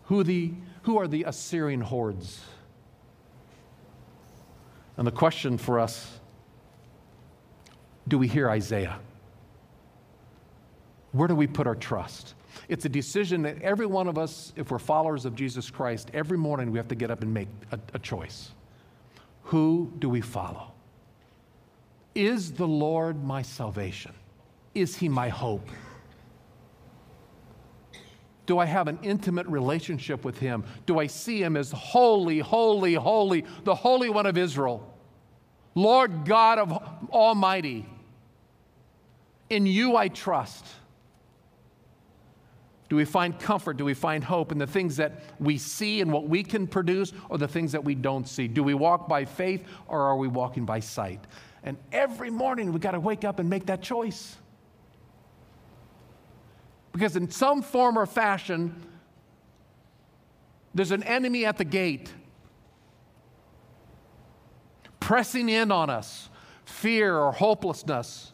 Who, 0.05 0.23
the, 0.23 0.53
who 0.83 0.99
are 0.99 1.09
the 1.09 1.25
Assyrian 1.25 1.81
hordes? 1.81 2.41
And 4.97 5.07
the 5.07 5.13
question 5.13 5.59
for 5.59 5.79
us 5.79 6.21
do 8.07 8.19
we 8.19 8.29
hear 8.29 8.51
Isaiah? 8.51 8.99
Where 11.13 11.29
do 11.29 11.35
we 11.35 11.47
put 11.47 11.67
our 11.67 11.75
trust? 11.75 12.35
It's 12.69 12.85
a 12.85 12.89
decision 12.89 13.43
that 13.43 13.63
every 13.63 13.87
one 13.87 14.09
of 14.09 14.19
us, 14.19 14.53
if 14.57 14.71
we're 14.71 14.79
followers 14.79 15.25
of 15.25 15.35
Jesus 15.35 15.71
Christ, 15.71 16.11
every 16.13 16.37
morning 16.37 16.71
we 16.71 16.79
have 16.79 16.89
to 16.89 16.95
get 16.95 17.11
up 17.11 17.23
and 17.23 17.33
make 17.33 17.49
a, 17.73 17.79
a 17.95 17.99
choice. 17.99 18.51
Who 19.45 19.93
do 19.99 20.09
we 20.09 20.21
follow? 20.21 20.73
Is 22.15 22.53
the 22.53 22.67
Lord 22.67 23.25
my 23.25 23.43
salvation? 23.43 24.13
Is 24.75 24.97
he 24.97 25.09
my 25.09 25.29
hope? 25.29 25.69
Do 28.47 28.59
I 28.59 28.67
have 28.67 28.89
an 28.89 28.99
intimate 29.03 29.47
relationship 29.47 30.25
with 30.25 30.39
him? 30.39 30.65
Do 30.87 30.99
I 30.99 31.07
see 31.07 31.43
him 31.43 31.57
as 31.57 31.73
holy, 31.73 32.41
holy, 32.41 32.95
holy, 32.95 33.45
the 33.65 33.75
Holy 33.75 34.11
One 34.11 34.27
of 34.27 34.37
Israel? 34.37 34.91
Lord 35.75 36.25
God 36.25 36.59
of 36.59 36.73
Almighty, 37.11 37.87
in 39.51 39.67
you 39.67 39.97
I 39.97 40.09
trust. 40.09 40.67
Do 42.91 42.97
we 42.97 43.05
find 43.05 43.39
comfort? 43.39 43.77
Do 43.77 43.85
we 43.85 43.95
find 43.95 44.23
hope 44.23 44.53
in 44.53 44.59
the 44.59 44.67
things 44.67 44.97
that 44.99 45.23
we 45.41 45.59
see 45.59 46.01
and 46.01 46.13
what 46.13 46.29
we 46.29 46.43
can 46.43 46.67
produce 46.67 47.13
or 47.29 47.39
the 47.39 47.49
things 47.49 47.73
that 47.73 47.83
we 47.83 47.95
don't 47.95 48.29
see? 48.29 48.47
Do 48.47 48.63
we 48.63 48.75
walk 48.75 49.09
by 49.09 49.25
faith 49.25 49.67
or 49.89 50.03
are 50.03 50.17
we 50.17 50.29
walking 50.29 50.65
by 50.65 50.81
sight? 50.81 51.27
And 51.63 51.79
every 51.93 52.31
morning 52.31 52.73
we 52.73 52.79
got 52.79 52.93
to 52.93 53.01
wake 53.01 53.25
up 53.25 53.39
and 53.39 53.49
make 53.49 53.67
that 53.67 53.81
choice. 53.81 54.37
Because 56.95 57.17
in 57.17 57.29
some 57.29 57.61
form 57.61 57.99
or 57.99 58.07
fashion, 58.07 58.81
there's 60.73 60.93
an 60.93 61.03
enemy 61.03 61.45
at 61.45 61.59
the 61.59 61.65
gate 61.65 62.13
pressing 65.01 65.49
in 65.49 65.71
on 65.73 65.91
us 65.91 66.31
fear 66.65 67.19
or 67.19 67.33
hopelessness. 67.33 68.33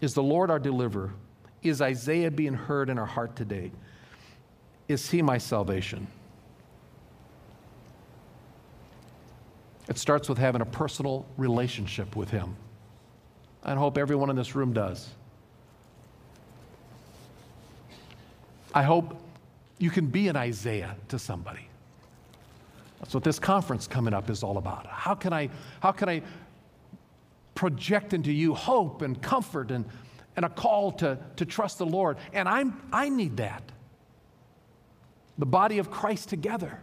Is 0.00 0.14
the 0.14 0.22
Lord 0.22 0.52
our 0.52 0.60
deliverer? 0.60 1.12
Is 1.62 1.82
Isaiah 1.82 2.30
being 2.30 2.54
heard 2.54 2.88
in 2.88 2.98
our 2.98 3.06
heart 3.06 3.34
today? 3.34 3.72
Is 4.86 5.10
he 5.10 5.20
my 5.20 5.38
salvation? 5.38 6.06
It 9.88 9.98
starts 9.98 10.28
with 10.28 10.38
having 10.38 10.60
a 10.60 10.66
personal 10.66 11.26
relationship 11.36 12.14
with 12.14 12.30
him. 12.30 12.56
I 13.64 13.74
hope 13.74 13.96
everyone 13.98 14.30
in 14.30 14.36
this 14.36 14.54
room 14.54 14.72
does. 14.72 15.08
I 18.74 18.82
hope 18.82 19.16
you 19.78 19.90
can 19.90 20.06
be 20.06 20.28
an 20.28 20.36
Isaiah 20.36 20.96
to 21.08 21.18
somebody. 21.18 21.68
That's 23.00 23.14
what 23.14 23.24
this 23.24 23.38
conference 23.38 23.86
coming 23.86 24.14
up 24.14 24.30
is 24.30 24.42
all 24.42 24.58
about. 24.58 24.86
How 24.86 25.14
can 25.14 25.32
I, 25.32 25.50
how 25.80 25.92
can 25.92 26.08
I 26.08 26.22
project 27.54 28.12
into 28.14 28.32
you 28.32 28.54
hope 28.54 29.02
and 29.02 29.20
comfort 29.20 29.70
and, 29.70 29.84
and 30.36 30.44
a 30.44 30.48
call 30.48 30.92
to, 30.92 31.18
to 31.36 31.44
trust 31.44 31.78
the 31.78 31.86
Lord? 31.86 32.16
And 32.32 32.48
I'm, 32.48 32.80
I 32.92 33.08
need 33.08 33.36
that. 33.38 33.62
the 35.38 35.46
body 35.46 35.78
of 35.78 35.90
Christ 35.90 36.28
together. 36.28 36.80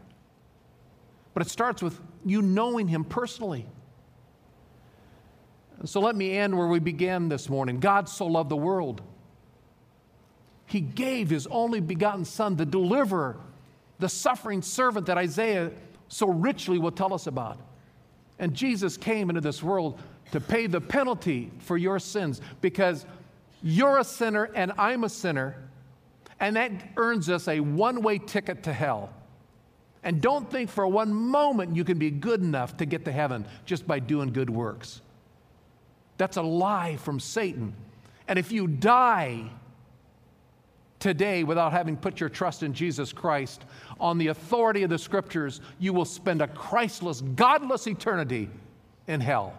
But 1.33 1.45
it 1.45 1.49
starts 1.49 1.81
with 1.81 1.99
you 2.25 2.41
knowing 2.41 2.87
Him 2.87 3.03
personally. 3.03 3.65
So 5.85 5.99
let 5.99 6.15
me 6.15 6.31
end 6.37 6.57
where 6.57 6.67
we 6.67 6.79
began 6.79 7.29
this 7.29 7.49
morning. 7.49 7.79
God 7.79 8.07
so 8.07 8.27
loved 8.27 8.49
the 8.49 8.57
world. 8.57 9.01
He 10.67 10.79
gave 10.79 11.29
His 11.29 11.47
only 11.47 11.79
begotten 11.79 12.23
Son, 12.23 12.55
the 12.55 12.65
deliverer, 12.65 13.37
the 13.99 14.09
suffering 14.09 14.61
servant 14.61 15.07
that 15.07 15.17
Isaiah 15.17 15.71
so 16.07 16.27
richly 16.27 16.77
will 16.77 16.91
tell 16.91 17.13
us 17.13 17.27
about. 17.27 17.59
And 18.37 18.53
Jesus 18.53 18.97
came 18.97 19.29
into 19.29 19.41
this 19.41 19.61
world 19.63 19.99
to 20.31 20.39
pay 20.39 20.67
the 20.67 20.81
penalty 20.81 21.51
for 21.59 21.77
your 21.77 21.99
sins 21.99 22.41
because 22.61 23.05
you're 23.61 23.99
a 23.99 24.03
sinner 24.03 24.49
and 24.55 24.71
I'm 24.77 25.03
a 25.03 25.09
sinner, 25.09 25.55
and 26.39 26.55
that 26.55 26.71
earns 26.97 27.29
us 27.29 27.47
a 27.47 27.59
one 27.59 28.01
way 28.01 28.17
ticket 28.17 28.63
to 28.63 28.73
hell. 28.73 29.09
And 30.03 30.21
don't 30.21 30.49
think 30.49 30.69
for 30.69 30.87
one 30.87 31.13
moment 31.13 31.75
you 31.75 31.83
can 31.83 31.99
be 31.99 32.09
good 32.09 32.41
enough 32.41 32.77
to 32.77 32.85
get 32.85 33.05
to 33.05 33.11
heaven 33.11 33.45
just 33.65 33.87
by 33.87 33.99
doing 33.99 34.33
good 34.33 34.49
works. 34.49 35.01
That's 36.21 36.37
a 36.37 36.43
lie 36.43 36.97
from 36.97 37.19
Satan. 37.19 37.73
And 38.27 38.37
if 38.37 38.51
you 38.51 38.67
die 38.67 39.49
today 40.99 41.43
without 41.43 41.71
having 41.71 41.97
put 41.97 42.19
your 42.19 42.29
trust 42.29 42.61
in 42.61 42.75
Jesus 42.75 43.11
Christ, 43.11 43.65
on 43.99 44.19
the 44.19 44.27
authority 44.27 44.83
of 44.83 44.91
the 44.91 44.99
scriptures, 44.99 45.61
you 45.79 45.93
will 45.93 46.05
spend 46.05 46.43
a 46.43 46.47
Christless, 46.47 47.21
godless 47.21 47.87
eternity 47.87 48.51
in 49.07 49.19
hell. 49.19 49.57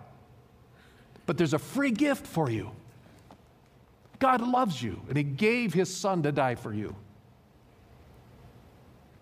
But 1.27 1.37
there's 1.37 1.53
a 1.53 1.59
free 1.59 1.91
gift 1.91 2.29
for 2.29 2.49
you. 2.49 2.71
God 4.21 4.41
loves 4.41 4.81
you, 4.81 5.03
and 5.09 5.17
He 5.17 5.25
gave 5.25 5.75
His 5.75 5.93
Son 5.93 6.23
to 6.23 6.31
die 6.31 6.55
for 6.55 6.73
you. 6.73 6.95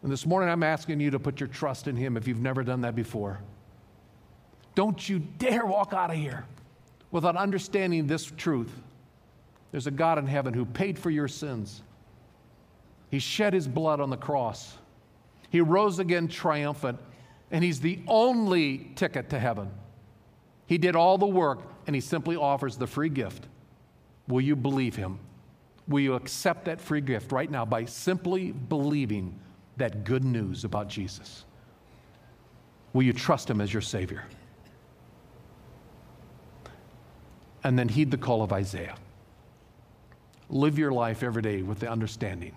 And 0.03 0.13
this 0.13 0.27
morning, 0.27 0.51
I'm 0.51 0.63
asking 0.63 1.01
you 1.01 1.11
to 1.13 1.19
put 1.19 1.41
your 1.41 1.49
trust 1.49 1.89
in 1.89 1.97
Him 1.97 2.19
if 2.19 2.29
you've 2.29 2.43
never 2.43 2.63
done 2.63 2.83
that 2.83 2.95
before. 2.95 3.41
Don't 4.75 5.09
you 5.09 5.21
dare 5.21 5.65
walk 5.65 5.95
out 5.95 6.11
of 6.11 6.17
here 6.17 6.45
without 7.11 7.37
understanding 7.37 8.07
this 8.07 8.25
truth. 8.25 8.73
There's 9.71 9.87
a 9.87 9.93
God 9.93 10.19
in 10.19 10.27
heaven 10.27 10.55
who 10.55 10.65
paid 10.65 10.99
for 10.99 11.11
your 11.11 11.29
sins. 11.29 11.83
He 13.11 13.19
shed 13.19 13.53
his 13.53 13.69
blood 13.69 14.01
on 14.01 14.11
the 14.11 14.17
cross. 14.17 14.77
He 15.51 15.61
rose 15.61 15.99
again 15.99 16.29
triumphant, 16.29 16.99
and 17.51 17.65
he's 17.65 17.81
the 17.81 18.01
only 18.07 18.93
ticket 18.95 19.31
to 19.31 19.39
heaven. 19.39 19.71
He 20.67 20.79
did 20.79 20.95
all 20.95 21.19
the 21.19 21.27
work, 21.27 21.63
and 21.87 21.95
he 21.95 22.01
simply 22.01 22.37
offers 22.37 22.77
the 22.77 22.87
free 22.87 23.09
gift. 23.09 23.49
Will 24.29 24.41
you 24.41 24.55
believe 24.55 24.95
him? 24.95 25.19
Will 25.89 26.01
you 26.01 26.15
accept 26.15 26.67
that 26.67 26.81
free 26.81 27.01
gift 27.01 27.33
right 27.33 27.51
now 27.51 27.65
by 27.65 27.85
simply 27.85 28.53
believing 28.53 29.37
that 29.77 30.05
good 30.05 30.23
news 30.23 30.63
about 30.63 30.89
Jesus? 30.89 31.45
Will 32.93 33.03
you 33.03 33.13
trust 33.13 33.51
him 33.51 33.61
as 33.61 33.73
your 33.73 33.83
Savior? 33.83 34.25
And 37.63 37.79
then 37.79 37.89
heed 37.89 38.11
the 38.11 38.17
call 38.17 38.43
of 38.43 38.53
Isaiah. 38.53 38.97
Live 40.49 40.79
your 40.79 40.93
life 40.93 41.23
every 41.23 41.43
day 41.43 41.63
with 41.63 41.81
the 41.81 41.91
understanding 41.91 42.55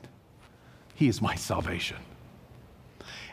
He 0.96 1.08
is 1.08 1.22
my 1.22 1.36
salvation. 1.36 1.98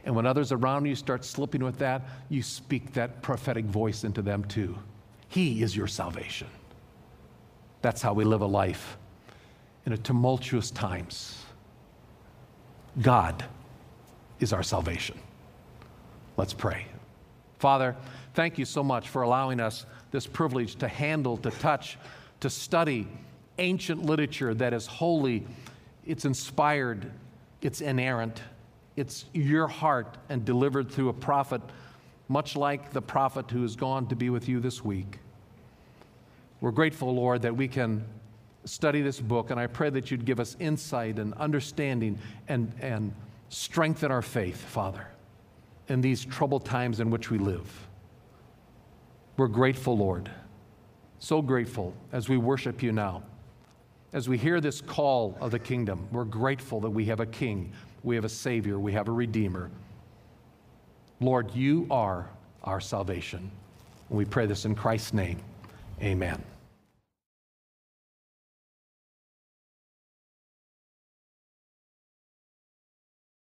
And 0.04 0.16
when 0.16 0.26
others 0.26 0.50
around 0.50 0.86
you 0.86 0.94
start 0.96 1.24
slipping 1.24 1.62
with 1.62 1.78
that, 1.78 2.02
you 2.28 2.42
speak 2.42 2.92
that 2.94 3.22
prophetic 3.22 3.66
voice 3.66 4.04
into 4.04 4.22
them 4.22 4.44
too. 4.44 4.78
He 5.28 5.62
is 5.62 5.76
your 5.76 5.86
salvation. 5.86 6.48
That's 7.82 8.02
how 8.02 8.12
we 8.12 8.24
live 8.24 8.40
a 8.40 8.46
life 8.46 8.96
in 9.86 9.92
a 9.92 9.98
tumultuous 9.98 10.70
times. 10.70 11.44
God 13.00 13.44
is 14.40 14.52
our 14.52 14.62
salvation. 14.62 15.18
Let's 16.36 16.52
pray. 16.52 16.86
Father, 17.58 17.94
thank 18.34 18.58
you 18.58 18.64
so 18.64 18.82
much 18.82 19.08
for 19.08 19.22
allowing 19.22 19.60
us 19.60 19.84
this 20.10 20.26
privilege 20.26 20.76
to 20.76 20.88
handle, 20.88 21.36
to 21.38 21.50
touch, 21.50 21.98
to 22.40 22.50
study 22.50 23.06
ancient 23.58 24.04
literature 24.04 24.54
that 24.54 24.72
is 24.72 24.86
holy, 24.86 25.46
it's 26.04 26.24
inspired, 26.24 27.10
it's 27.62 27.80
inerrant, 27.80 28.42
it's 28.96 29.26
your 29.32 29.68
heart 29.68 30.16
and 30.28 30.44
delivered 30.44 30.90
through 30.90 31.10
a 31.10 31.12
prophet, 31.12 31.60
much 32.28 32.56
like 32.56 32.92
the 32.92 33.02
prophet 33.02 33.50
who 33.50 33.62
has 33.62 33.76
gone 33.76 34.06
to 34.08 34.16
be 34.16 34.30
with 34.30 34.48
you 34.48 34.60
this 34.60 34.84
week. 34.84 35.18
We're 36.60 36.70
grateful, 36.72 37.14
Lord, 37.14 37.42
that 37.42 37.56
we 37.56 37.68
can 37.68 38.04
study 38.64 39.00
this 39.00 39.20
book, 39.20 39.50
and 39.50 39.58
I 39.58 39.66
pray 39.66 39.90
that 39.90 40.10
you'd 40.10 40.24
give 40.24 40.40
us 40.40 40.56
insight 40.60 41.18
and 41.18 41.32
understanding 41.34 42.18
and, 42.48 42.72
and 42.80 43.14
strengthen 43.48 44.10
our 44.10 44.22
faith, 44.22 44.60
Father, 44.60 45.06
in 45.88 46.00
these 46.00 46.24
troubled 46.24 46.64
times 46.64 47.00
in 47.00 47.10
which 47.10 47.30
we 47.30 47.38
live. 47.38 47.88
We're 49.40 49.48
grateful, 49.48 49.96
Lord, 49.96 50.30
so 51.18 51.40
grateful 51.40 51.94
as 52.12 52.28
we 52.28 52.36
worship 52.36 52.82
you 52.82 52.92
now. 52.92 53.22
As 54.12 54.28
we 54.28 54.36
hear 54.36 54.60
this 54.60 54.82
call 54.82 55.34
of 55.40 55.50
the 55.50 55.58
kingdom, 55.58 56.06
we're 56.12 56.26
grateful 56.26 56.78
that 56.80 56.90
we 56.90 57.06
have 57.06 57.20
a 57.20 57.24
king, 57.24 57.72
we 58.02 58.16
have 58.16 58.26
a 58.26 58.28
savior, 58.28 58.78
we 58.78 58.92
have 58.92 59.08
a 59.08 59.12
redeemer. 59.12 59.70
Lord, 61.20 61.54
you 61.54 61.86
are 61.90 62.28
our 62.64 62.82
salvation. 62.82 63.50
And 64.10 64.18
we 64.18 64.26
pray 64.26 64.44
this 64.44 64.66
in 64.66 64.74
Christ's 64.74 65.14
name. 65.14 65.40
Amen. 66.02 66.42